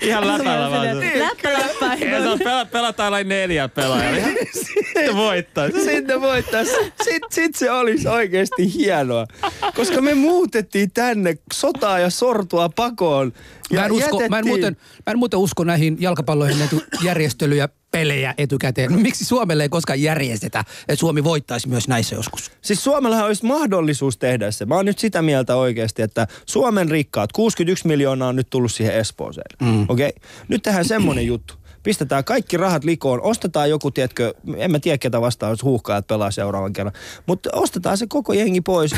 [0.00, 0.98] Ihan läpällä vaan.
[1.18, 1.94] Läppä, läppä.
[1.94, 4.28] Ja pela, pelataan aina neljä pelaajaa.
[4.66, 5.68] Sitten voittaa.
[5.84, 6.68] Sitten voittais.
[7.04, 9.26] Sitten sit se olisi oikeasti hienoa.
[9.74, 13.32] Koska me muutettiin tänne sotaa ja sortua pakoon.
[13.70, 14.76] Ja Mä en, usko, mä, en muuten,
[15.06, 16.68] mä en muuten usko näihin jalkapalloihin
[17.02, 19.00] järjestelyjä pelejä etukäteen.
[19.00, 22.50] Miksi Suomelle ei koskaan järjestetä, että Suomi voittaisi myös näissä joskus?
[22.62, 24.66] Siis Suomellahan olisi mahdollisuus tehdä se.
[24.66, 28.94] Mä oon nyt sitä mieltä oikeasti, että Suomen rikkaat, 61 miljoonaa on nyt tullut siihen
[28.94, 29.56] Espooseen.
[29.62, 29.86] Mm.
[29.88, 30.08] Okei?
[30.08, 30.28] Okay?
[30.48, 31.54] Nyt tehdään semmonen juttu.
[31.82, 36.30] Pistetään kaikki rahat likoon, ostetaan joku, tiedätkö, en mä tiedä ketä vastaan, jos huuhkaajat pelaa
[36.30, 36.92] seuraavan kerran.
[37.26, 38.94] Mutta ostetaan se koko jengi pois.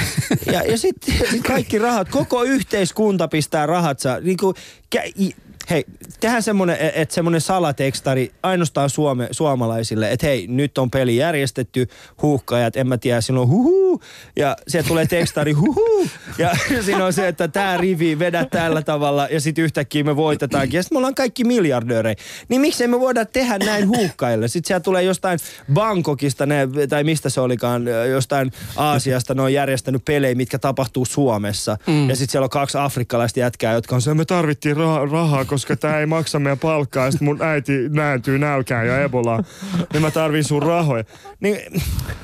[0.47, 4.01] Ja, ja sitten sit kaikki rahat, koko yhteiskunta pistää rahat.
[4.01, 4.55] Saa, niin kuin,
[5.71, 5.85] hei,
[6.21, 11.89] tehdään semmoinen, että semmoinen salatekstari ainoastaan Suome, suomalaisille, että hei, nyt on peli järjestetty,
[12.23, 14.01] huuhkajat, en mä tiedä, siinä on huhu,
[14.37, 16.09] ja sieltä tulee tekstari huhu,
[16.39, 16.51] ja
[16.85, 20.83] siinä on se, että tämä rivi vedä tällä tavalla, ja sitten yhtäkkiä me voitetaankin, ja
[20.83, 22.17] sitten me ollaan kaikki miljardöörejä.
[22.49, 24.49] Niin miksei me voida tehdä näin huuhkajille?
[24.49, 25.39] Sitten siellä tulee jostain
[25.73, 31.77] Bangkokista, ne, tai mistä se olikaan, jostain Aasiasta, ne on järjestänyt pelejä, mitkä tapahtuu Suomessa,
[31.87, 32.09] mm.
[32.09, 35.77] ja sitten siellä on kaksi afrikkalaista jätkää, jotka on se, me tarvittiin rahaa, rahaa koska
[35.77, 39.43] tämä ei maksa meidän palkkaa, ja sitten mun äiti nääntyy nälkään ja Ebola,
[39.93, 41.05] niin mä tarvin sun rahoja.
[41.41, 41.59] Niin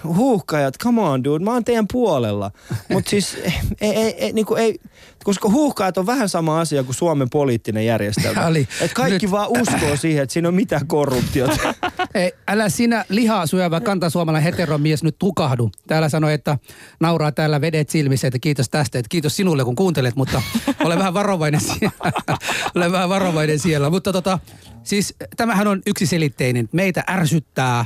[0.05, 2.51] huuhkajat, come on dude, mä oon teidän puolella.
[2.93, 3.39] Mutta siis
[3.81, 4.81] ei, ei, ei, niinku ei,
[5.25, 8.47] koska huuhkajat on vähän sama asia kuin Suomen poliittinen järjestelmä.
[8.49, 11.75] Eli Et kaikki nyt- vaan uskoo siihen, että siinä on mitään korruptiota.
[12.15, 15.71] Ei, älä sinä lihaa syövä kantasuomalainen heteromies nyt tukahdu.
[15.87, 16.59] Täällä sanoi, että
[17.01, 20.43] nauraa täällä vedet silmissä, että kiitos tästä, että kiitos sinulle kun kuuntelet, mutta
[20.85, 22.13] ole vähän varovainen siellä.
[22.75, 23.91] ole vähän varovainen siellä.
[23.91, 24.39] Mutta tota,
[24.83, 26.69] siis tämähän on yksiselitteinen.
[26.73, 27.85] Meitä ärsyttää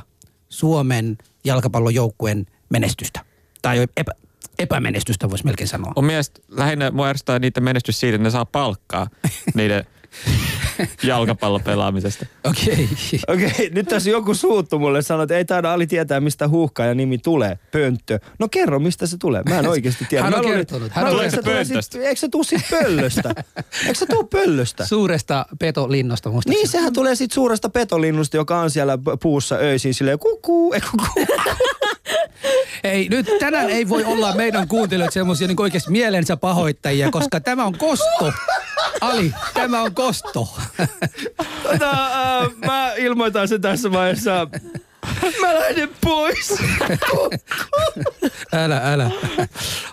[0.48, 3.20] Suomen jalkapallojoukkueen menestystä.
[3.62, 4.12] Tai epä,
[4.58, 5.92] epämenestystä voisi melkein sanoa.
[5.96, 9.06] Mun mielestä lähinnä mua ärsyttää niitä menestys siitä, että ne saa palkkaa
[9.54, 9.84] niiden
[11.02, 12.26] jalkapallopelaamisesta.
[12.44, 12.88] Okei.
[13.28, 16.94] Okei, okay, nyt tässä joku suuttu mulle sanoi, että ei taida Ali tietää, mistä huuhkaaja
[16.94, 17.58] nimi tulee.
[17.70, 18.18] Pönttö.
[18.38, 19.42] No kerro, mistä se tulee.
[19.48, 20.24] Mä en oikeasti tiedä.
[20.24, 20.92] Hän on luulin- kertonut.
[20.92, 21.30] Hän mä on luulin,
[21.64, 23.34] sit- Eikö se tuu sit pöllöstä?
[23.82, 24.86] Eikö se tuu pöllöstä?
[24.86, 26.62] Suuresta petolinnosta muistaakseni.
[26.62, 31.26] Niin, sehän tulee siitä suuresta petolinnusta, joka on siellä puussa öisin silleen kukuu, ei kukuu.
[32.84, 37.64] Ei, nyt tänään ei voi olla meidän kuuntelijoita semmoisia niin oikeasti mielensä pahoittajia, koska tämä
[37.64, 38.32] on kosto.
[39.00, 40.56] Ali, tämä on kosto.
[41.62, 44.48] Tota, äh, mä ilmoitan sen tässä vaiheessa.
[45.40, 46.54] Mä lähden pois.
[48.52, 49.10] Älä, älä.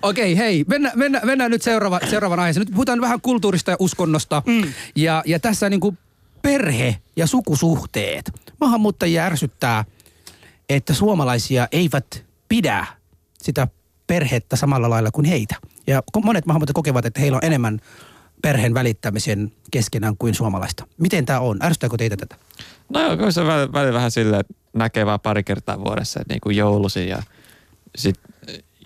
[0.01, 2.65] Okei, hei, mennään, mennään, mennään nyt seuraava, seuraavan aiheeseen.
[2.65, 4.43] Nyt puhutaan vähän kulttuurista ja uskonnosta.
[4.45, 4.73] Mm.
[4.95, 5.97] Ja, ja tässä niin kuin
[6.41, 8.31] perhe ja sukusuhteet.
[8.61, 9.85] Maahanmuuttajia ärsyttää,
[10.69, 12.85] että suomalaisia eivät pidä
[13.41, 13.67] sitä
[14.07, 15.55] perhettä samalla lailla kuin heitä.
[15.87, 17.79] Ja monet maahanmuuttajat kokevat, että heillä on enemmän
[18.41, 20.87] perheen välittämisen keskenään kuin suomalaista.
[20.97, 21.57] Miten tämä on?
[21.63, 22.35] Ärsyttääkö teitä tätä?
[22.89, 26.33] No joo, kyllä se välillä, välillä vähän silleen, että näkee vaan pari kertaa vuodessa, että
[26.33, 27.23] niin kuin joulusi ja
[27.95, 28.15] sit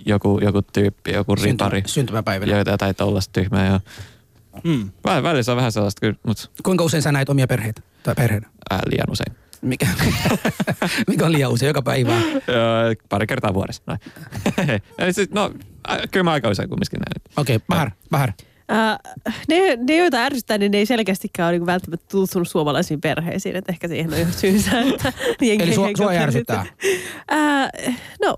[0.05, 2.51] joku, joku tyyppi, joku Syntymä, ripari, syntymäpäivänä.
[2.55, 3.65] joita tai tollaista tyhmää.
[3.65, 3.79] Ja
[4.63, 4.89] Mm.
[5.07, 7.81] Vä- välillä se on vähän sellaista kyllä, mutta Kuinka usein sä näet omia perheitä?
[8.03, 8.49] Tai perheenä?
[8.69, 9.35] ää, liian usein.
[9.65, 9.87] Mikä,
[11.07, 11.67] mikä on liian usein?
[11.67, 12.21] Joka päivä.
[13.09, 13.83] Pari kertaa vuodessa.
[13.87, 13.99] Noin.
[15.15, 15.51] Sit, no,
[15.89, 17.21] ä, kyllä mä aika usein kumminkin näen.
[17.37, 18.31] Okei, okay, Bahar, Bahar.
[18.69, 18.99] Ää,
[19.47, 23.55] ne, ne, joita ärsyttää, niin ne ei selkeästikään ole niin välttämättä tutustunut suomalaisiin perheisiin.
[23.55, 24.79] Että ehkä siihen on jo syynsä.
[24.79, 25.13] Että
[25.45, 26.65] jengi Eli sua, ei sua ärsyttää?
[27.29, 27.69] Ää,
[28.21, 28.37] no,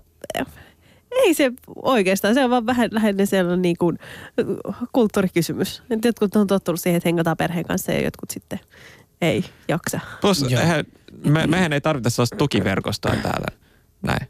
[1.10, 1.52] ei se
[1.82, 2.34] oikeastaan.
[2.34, 3.98] Se on vaan vähän lähinnä sellainen niin kuin
[4.92, 5.82] kulttuurikysymys.
[5.90, 8.60] Et Jotkut on tottunut siihen, että hengataan perheen kanssa ja jotkut sitten
[9.22, 10.00] ei jaksa.
[10.20, 10.84] Plus, eihän,
[11.24, 13.46] me, mehän ei tarvita sellaista tukiverkostoa täällä.
[14.02, 14.28] Näin.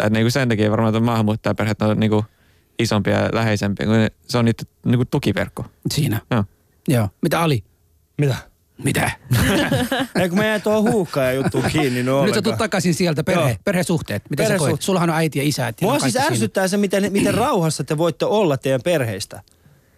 [0.00, 2.24] Et niinku sen takia varmaan tuo maahanmuuttajaperheet on niinku
[2.78, 3.94] isompia ja läheisempiä, kun
[4.28, 5.64] se on niitä niinku tukiverkko.
[5.90, 6.20] Siinä.
[6.30, 6.44] Joo.
[6.88, 7.08] Joo.
[7.22, 7.64] Mitä Ali?
[8.18, 8.36] Mitä?
[8.84, 9.10] Mitä?
[10.20, 13.24] Ei kun mä jäin tuohon huukkaan ja juttuun kiinni, no Nyt sä tulet takaisin sieltä,
[13.24, 13.56] perhe, Joo.
[13.64, 14.22] perhesuhteet.
[14.30, 14.82] Miten sä Perhesuht- koet?
[14.82, 15.72] Sullahan on äiti ja isä.
[15.82, 16.26] Mua siis kaikki siinä.
[16.26, 19.42] ärsyttää se, miten, miten rauhassa te voitte olla teidän perheistä.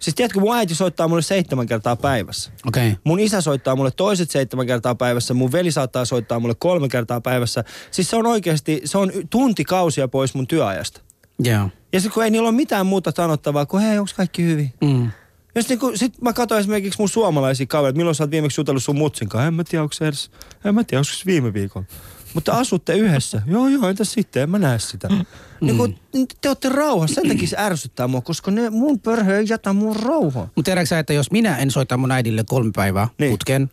[0.04, 2.52] Siis tiedätkö, mun äiti soittaa mulle seitsemän kertaa päivässä.
[2.66, 2.88] Okei.
[2.88, 3.00] Okay.
[3.04, 7.20] Mun isä soittaa mulle toiset seitsemän kertaa päivässä, mun veli saattaa soittaa mulle kolme kertaa
[7.20, 7.64] päivässä.
[7.90, 11.00] Siis se on oikeasti, se on tuntikausia pois mun työajasta.
[11.38, 11.70] Joo.
[11.92, 14.72] Ja sitten kun ei niillä ole mitään muuta sanottavaa kuin hei, onko kaikki hyvin?
[14.80, 15.10] Mm.
[15.54, 18.98] Jos niinku, sit mä katsoin esimerkiksi mun suomalaisia kavereita, milloin sä oot viimeksi jutellut sun
[18.98, 19.46] mutsin kanssa.
[19.46, 20.30] En mä tiedä, onko se edes,
[20.64, 21.86] en mä tiedä, onko se viime viikolla.
[22.34, 23.42] Mutta asutte yhdessä.
[23.46, 25.08] joo, joo, entäs sitten, en mä näe sitä.
[25.08, 25.24] Mm.
[25.60, 25.94] Niin kun,
[26.40, 29.96] te olette rauhassa, sen takia se ärsyttää mua, koska ne, mun perhe ei jätä mun
[29.96, 30.48] rauhaa.
[30.56, 33.14] Mutta tiedätkö sä, että jos minä en soita mun äidille kolme päivää Niin.
[33.18, 33.30] niin.
[33.30, 33.70] putken,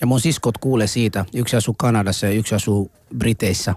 [0.00, 3.74] ja mun siskot kuulee siitä, yksi asuu Kanadassa ja yksi asuu Briteissä,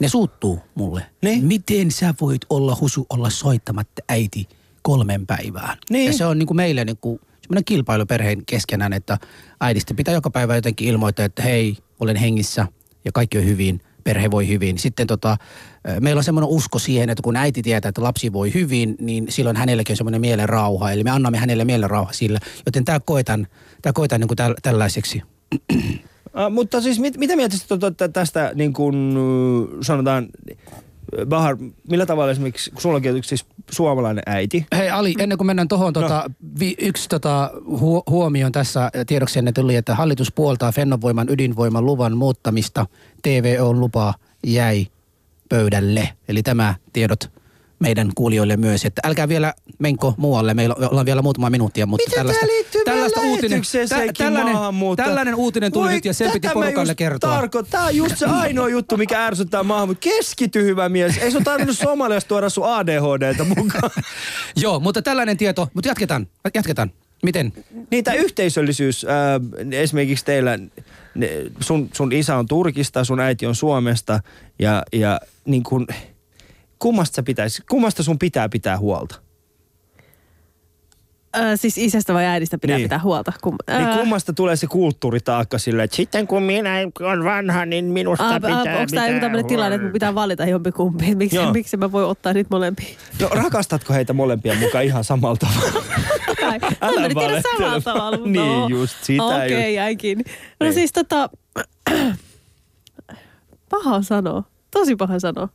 [0.00, 1.06] ne suuttuu mulle.
[1.22, 1.44] Niin.
[1.44, 4.48] Miten sä voit olla husu olla soittamatta äiti
[4.82, 5.78] kolmen päivään?
[5.90, 6.06] Niin.
[6.06, 9.18] Ja se on niinku meille niinku semmoinen kilpailu perheen keskenään, että
[9.60, 12.66] äidistä pitää joka päivä jotenkin ilmoittaa, että hei, olen hengissä
[13.04, 14.78] ja kaikki on hyvin, perhe voi hyvin.
[14.78, 15.36] Sitten tota,
[16.00, 19.56] meillä on semmoinen usko siihen, että kun äiti tietää, että lapsi voi hyvin, niin silloin
[19.56, 20.92] hänelläkin on semmoinen mielen rauha.
[20.92, 22.38] Eli me annamme hänelle mielen rauha sillä.
[22.66, 23.46] Joten tämä koetan,
[23.82, 25.22] tää koetan niin kuin täl, tällaiseksi.
[25.64, 27.56] Uh, mutta siis mit, mitä mieltä
[28.12, 29.16] tästä niin kuin
[29.82, 30.28] sanotaan,
[31.26, 31.56] Bahar,
[31.90, 34.66] millä tavalla esimerkiksi, kun sulla yksi siis suomalainen äiti.
[34.76, 37.50] Hei Ali, ennen kuin mennään tuohon, tota, vi, yksi tota,
[37.80, 42.86] hu, huomioon tässä tiedoksi ennen tuli, että hallitus puoltaa Fennovoiman ydinvoiman luvan muuttamista.
[43.22, 44.14] TVO-lupa
[44.46, 44.86] jäi
[45.48, 46.08] pöydälle.
[46.28, 47.37] Eli tämä tiedot
[47.78, 52.18] meidän kuulijoille myös, että älkää vielä menko muualle, meillä ollaan vielä muutama minuuttia, mutta Miten
[52.18, 52.46] tällaista,
[52.84, 54.56] tällaista uutinen, sekin tällainen,
[54.96, 57.30] tällainen uutinen tuli Voi, nyt ja sen piti porukalle kertoa.
[57.30, 60.08] Tarko, tää on just se ainoa juttu, mikä ärsyttää maahanmuutto.
[60.08, 61.18] Keskity hyvä mies.
[61.18, 63.90] Ei sun tarvinnut Somaliasta tuoda sun ADHDtä mukaan.
[64.62, 66.92] Joo, mutta tällainen tieto, mutta jatketaan, jatketaan.
[67.22, 67.52] Miten?
[67.90, 70.58] Niin tämä yhteisöllisyys, äh, esimerkiksi teillä,
[71.14, 74.20] ne, sun, sun isä on Turkista, sun äiti on Suomesta
[74.58, 75.86] ja, ja niin kun,
[76.78, 79.16] kummasta, sä pitäis, kummasta sun pitää pitää huolta?
[81.32, 82.84] Ää, siis isästä vai äidistä pitää Niin.
[82.84, 83.32] pitää huolta.
[83.42, 86.70] Kum, Niin ää, kummasta tulee se kulttuuritaakka sille, että sitten kun minä
[87.00, 90.44] olen vanha, niin minusta aa, pitää aa, Onko tämä joku tämmöinen tilanne, että pitää valita
[90.46, 91.14] jompikumpi?
[91.14, 91.52] Miksi, Joo.
[91.52, 92.96] miksi mä voi ottaa niitä molempia?
[93.20, 95.82] No rakastatko heitä molempia mukaan ihan samalla tavalla?
[96.46, 97.42] Ai, Älä tiedä valehtele.
[97.58, 98.16] samalla tavalla.
[98.18, 98.68] mutta Niin, no.
[98.68, 100.18] just sitä Okei, okay, jäikin.
[100.18, 100.24] No
[100.64, 100.74] Niin.
[100.74, 101.30] siis tota,
[103.70, 104.42] paha sanoa.
[104.70, 105.48] Tosi paha sanoa.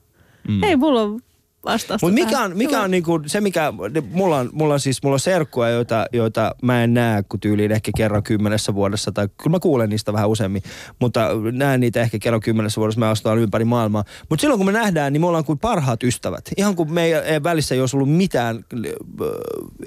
[0.47, 0.63] Mm.
[0.63, 1.19] Ei mulla
[1.65, 3.73] vastausta Mutta mikä on, mikä on niinku, se, mikä,
[4.11, 7.71] mulla on, mulla on siis, mulla on serkkuja, joita, joita mä en näe kuin tyyliin
[7.71, 10.63] ehkä kerran kymmenessä vuodessa, tai kyllä mä kuulen niistä vähän useammin,
[10.99, 14.03] mutta näen niitä ehkä kerran kymmenessä vuodessa, mä asutaan ympäri maailmaa.
[14.29, 16.51] Mutta silloin kun me nähdään, niin me ollaan kuin parhaat ystävät.
[16.57, 18.87] Ihan kuin meidän välissä ei olisi ollut mitään äh,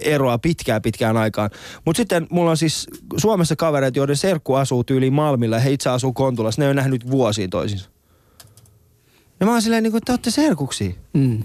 [0.01, 1.51] eroa pitkään pitkään aikaan.
[1.85, 2.87] Mutta sitten mulla on siis
[3.17, 7.11] Suomessa kavereita, joiden serkku asuu tyyliin Malmilla, ja he itse asuu Kontulassa, ne on nähnyt
[7.11, 7.96] vuosiin toisinsa.
[9.41, 10.97] Ja mä oon silleen, niin kuin, te olette serkuksi.
[11.13, 11.43] Mm.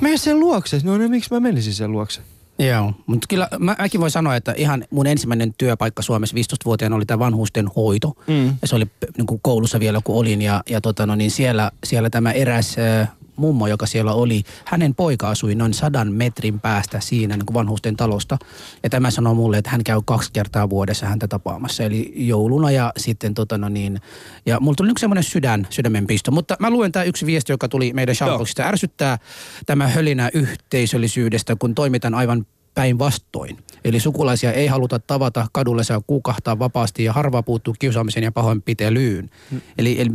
[0.00, 0.80] Mene sen luokse.
[0.84, 2.20] No, no miksi mä menisin sen luokse?
[2.58, 7.06] Joo, mutta kyllä mä, mäkin voin sanoa, että ihan mun ensimmäinen työpaikka Suomessa 15-vuotiaana oli
[7.06, 8.16] tämä vanhusten hoito.
[8.26, 8.46] Mm.
[8.62, 8.86] Ja se oli
[9.18, 12.76] niin kuin koulussa vielä kun olin ja, ja tota, no, niin siellä, siellä tämä eräs
[12.78, 17.54] äh, mummo, joka siellä oli, hänen poika asui noin sadan metrin päästä siinä niin kuin
[17.54, 18.38] vanhusten talosta.
[18.82, 22.92] Ja tämä sanoi mulle, että hän käy kaksi kertaa vuodessa häntä tapaamassa, eli jouluna ja
[22.96, 24.00] sitten tota, no, niin,
[24.46, 26.30] ja mulla tuli yksi semmoinen sydän, sydämenpisto.
[26.30, 28.62] Mutta mä luen tämä yksi viesti, joka tuli meidän Shoutboxista.
[28.62, 29.18] Ärsyttää
[29.66, 33.58] tämä hölinä yhteisöllisyydestä, kun toimitaan aivan päinvastoin.
[33.84, 39.30] Eli sukulaisia ei haluta tavata, kadulle saa kukahtaa vapaasti ja harva puuttuu kiusaamisen ja pahoinpitelyyn.
[39.50, 39.60] Mm.
[39.78, 40.10] Eli, eli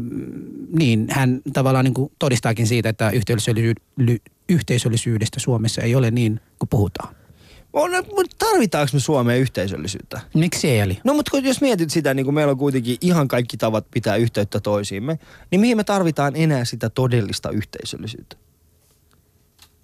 [0.78, 6.40] niin, hän tavallaan niin kuin todistaakin siitä, että yhteisöllisy- ly- yhteisöllisyydestä Suomessa ei ole niin
[6.60, 7.16] kuin puhutaan.
[7.74, 10.22] On, mutta tarvitaanko me Suomeen yhteisöllisyyttä?
[10.34, 11.00] Miksi ei eli?
[11.04, 14.60] No mutta jos mietit sitä, niin kun meillä on kuitenkin ihan kaikki tavat pitää yhteyttä
[14.60, 15.20] toisiimme,
[15.52, 18.38] niin mihin me tarvitaan enää sitä todellista yhteisöllisyyttä?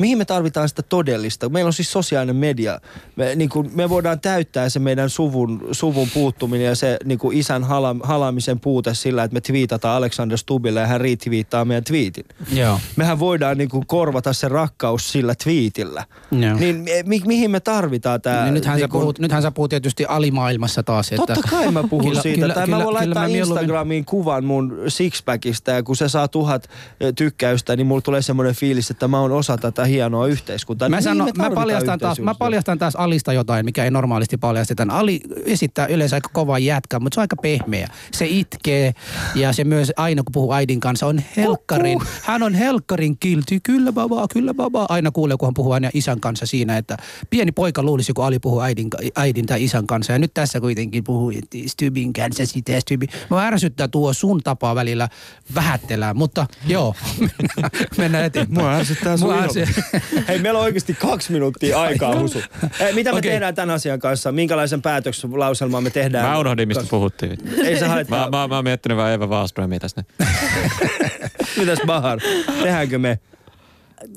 [0.04, 1.50] Mihin me tarvitaan sitä todellista?
[1.50, 2.80] Meillä on siis sosiaalinen media.
[3.16, 7.38] Me, niin kuin, me voidaan täyttää se meidän suvun, suvun puuttuminen ja se niin kuin
[7.38, 12.26] isän hala, halaamisen puute sillä, että me twiitataan Alexander Stubille ja hän retweettaa meidän tweetin.
[12.54, 12.80] Joo.
[12.96, 16.06] Mehän voidaan niin kuin korvata se rakkaus sillä tweetillä.
[16.32, 16.58] Joo.
[16.60, 18.44] Niin mi, mihin me tarvitaan tämä?
[18.44, 21.12] Niin nythän, niin sä puhut, nythän sä puhut tietysti alimaailmassa taas.
[21.12, 22.40] Että Totta kai mä puhun Kyllä- siitä.
[22.42, 25.96] kyllä- tai kyllä- mä voin kyllä laittaa mä mieluummin- Instagramiin kuvan mun sixpackista ja kun
[25.96, 26.70] se saa tuhat
[27.16, 30.90] tykkäystä, niin mulla tulee semmoinen fiilis, että mä oon osa tätä hienoa yhteiskuntaa.
[30.90, 34.86] Mä, me mä, paljastan taas, mä paljastan taas Alista jotain, mikä ei normaalisti paljasteta.
[34.90, 37.88] Ali esittää yleensä aika kovaa jätkää, mutta se on aika pehmeä.
[38.12, 38.94] Se itkee
[39.36, 42.00] ja se myös aina kun puhuu äidin kanssa on helkkarin.
[42.24, 43.60] Hän on helkkarin kilti.
[43.64, 44.86] Kyllä baba, kyllä baba.
[44.90, 46.98] Aina kuulee, kun hän puhuu aina isän kanssa siinä, että
[47.30, 50.14] pieni poika luulisi, kun Ali puhuu äidin, äidin tai isän kanssa.
[50.14, 53.10] Ja nyt tässä kuitenkin puhuu että Stybin kanssa sitä Stybin.
[53.30, 55.10] Mä ärsyttää tuo sun tapaa välillä
[55.56, 56.96] vähättelää, mutta joo,
[57.98, 58.60] mennään, eteenpäin.
[58.60, 59.54] Mua ärsyttää sun Mua ilo.
[60.28, 62.42] Hei, meillä on oikeasti kaksi minuuttia aikaa, Husu.
[62.80, 63.32] Hei, mitä me Okei.
[63.32, 64.32] tehdään tämän asian kanssa?
[64.32, 66.26] Minkälaisen päätöslauselman me tehdään?
[66.30, 67.38] Mä unohdin, mistä puhuttiin.
[67.64, 68.30] Ei se Mä, haittaa.
[68.30, 70.04] mä, mä oon miettinyt vaan Eva Wallströmiä tässä.
[70.20, 70.28] nyt.
[71.58, 72.20] Mitäs Bahar?
[72.64, 73.20] Tehdäänkö me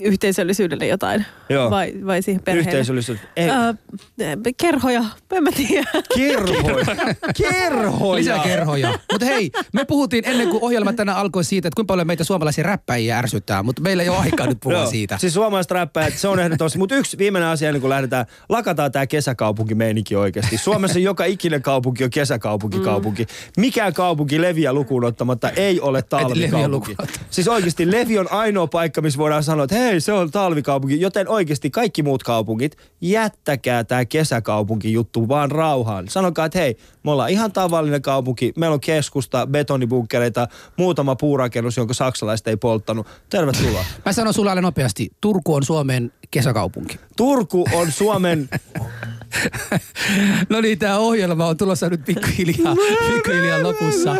[0.00, 1.26] Yhteisöllisyydelle jotain?
[1.48, 1.70] Joo.
[1.70, 2.68] Vai, vai siihen perheelle?
[2.70, 3.18] yhteisöllisyys?
[3.36, 3.72] Ei, Öö,
[4.56, 5.90] kerhoja, en mä tiedä.
[6.16, 6.84] kerhoja.
[7.42, 8.14] Kerhoja.
[8.18, 8.98] Lisää kerhoja.
[9.12, 12.64] Mutta hei, me puhuttiin ennen kuin ohjelma tänään alkoi siitä, että kuinka paljon meitä suomalaisia
[12.64, 15.18] räppäjiä ärsyttää, mutta meillä ei ole aikaa nyt puhua siitä.
[15.18, 16.78] Siis suomalaiset räppäjät, se on ehdottomasti.
[16.78, 20.58] Mutta yksi viimeinen asia, ennen kuin lähdetään, lakataan tämä kesäkaupunkimeininki oikeasti.
[20.58, 23.26] Suomessa joka ikinen kaupunki on kesäkaupunki kaupunki.
[23.56, 26.96] Mikään kaupunki Leviä lukuun ottamatta ei ole talvikaupunki.
[27.30, 31.00] Siis oikeasti Levi on ainoa paikka, missä voidaan sanoa, että hei, se on talvikaupunki.
[31.00, 36.08] Joten oikeasti kaikki muut kaupungit, jättäkää tämä kesäkaupunki juttu vaan rauhaan.
[36.08, 38.52] Sanokaa, että hei, me ollaan ihan tavallinen kaupunki.
[38.56, 43.06] Meillä on keskusta, betonibunkkereita, muutama puurakennus, jonka saksalaiset ei polttanut.
[43.30, 43.84] Tervetuloa.
[44.06, 46.98] Mä sanon sulle alle nopeasti, Turku on Suomen kesäkaupunki.
[47.16, 48.48] Turku on Suomen...
[50.48, 52.74] No niin, tämä ohjelma on tulossa nyt pikkuhiljaa,
[53.14, 54.16] pikkuhiljaa lopussa.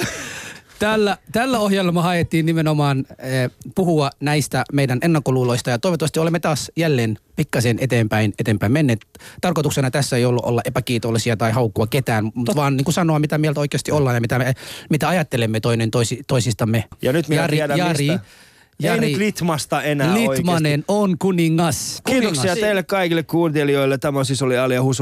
[0.78, 7.18] Tällä, tällä ohjelma haettiin nimenomaan eh, puhua näistä meidän ennakkoluuloista ja toivottavasti olemme taas jälleen
[7.36, 9.00] pikkasen eteenpäin, eteenpäin menneet.
[9.40, 13.38] Tarkoituksena tässä ei ollut olla epäkiitollisia tai haukkua ketään, mutta vaan niin kuin sanoa, mitä
[13.38, 14.54] mieltä oikeasti ollaan ja mitä, me,
[14.90, 16.84] mitä ajattelemme toinen toisi, toisistamme.
[17.02, 18.20] Ja nyt minä Jari, tiedän Jari, mistä.
[18.82, 20.84] Ei nyt Litmasta enää Litmanen oikeasti.
[20.88, 22.02] on kuningas.
[22.06, 22.58] Kiitoksia kuningas.
[22.58, 23.98] teille kaikille kuuntelijoille.
[23.98, 24.94] Tämä siis oli Alia Husu.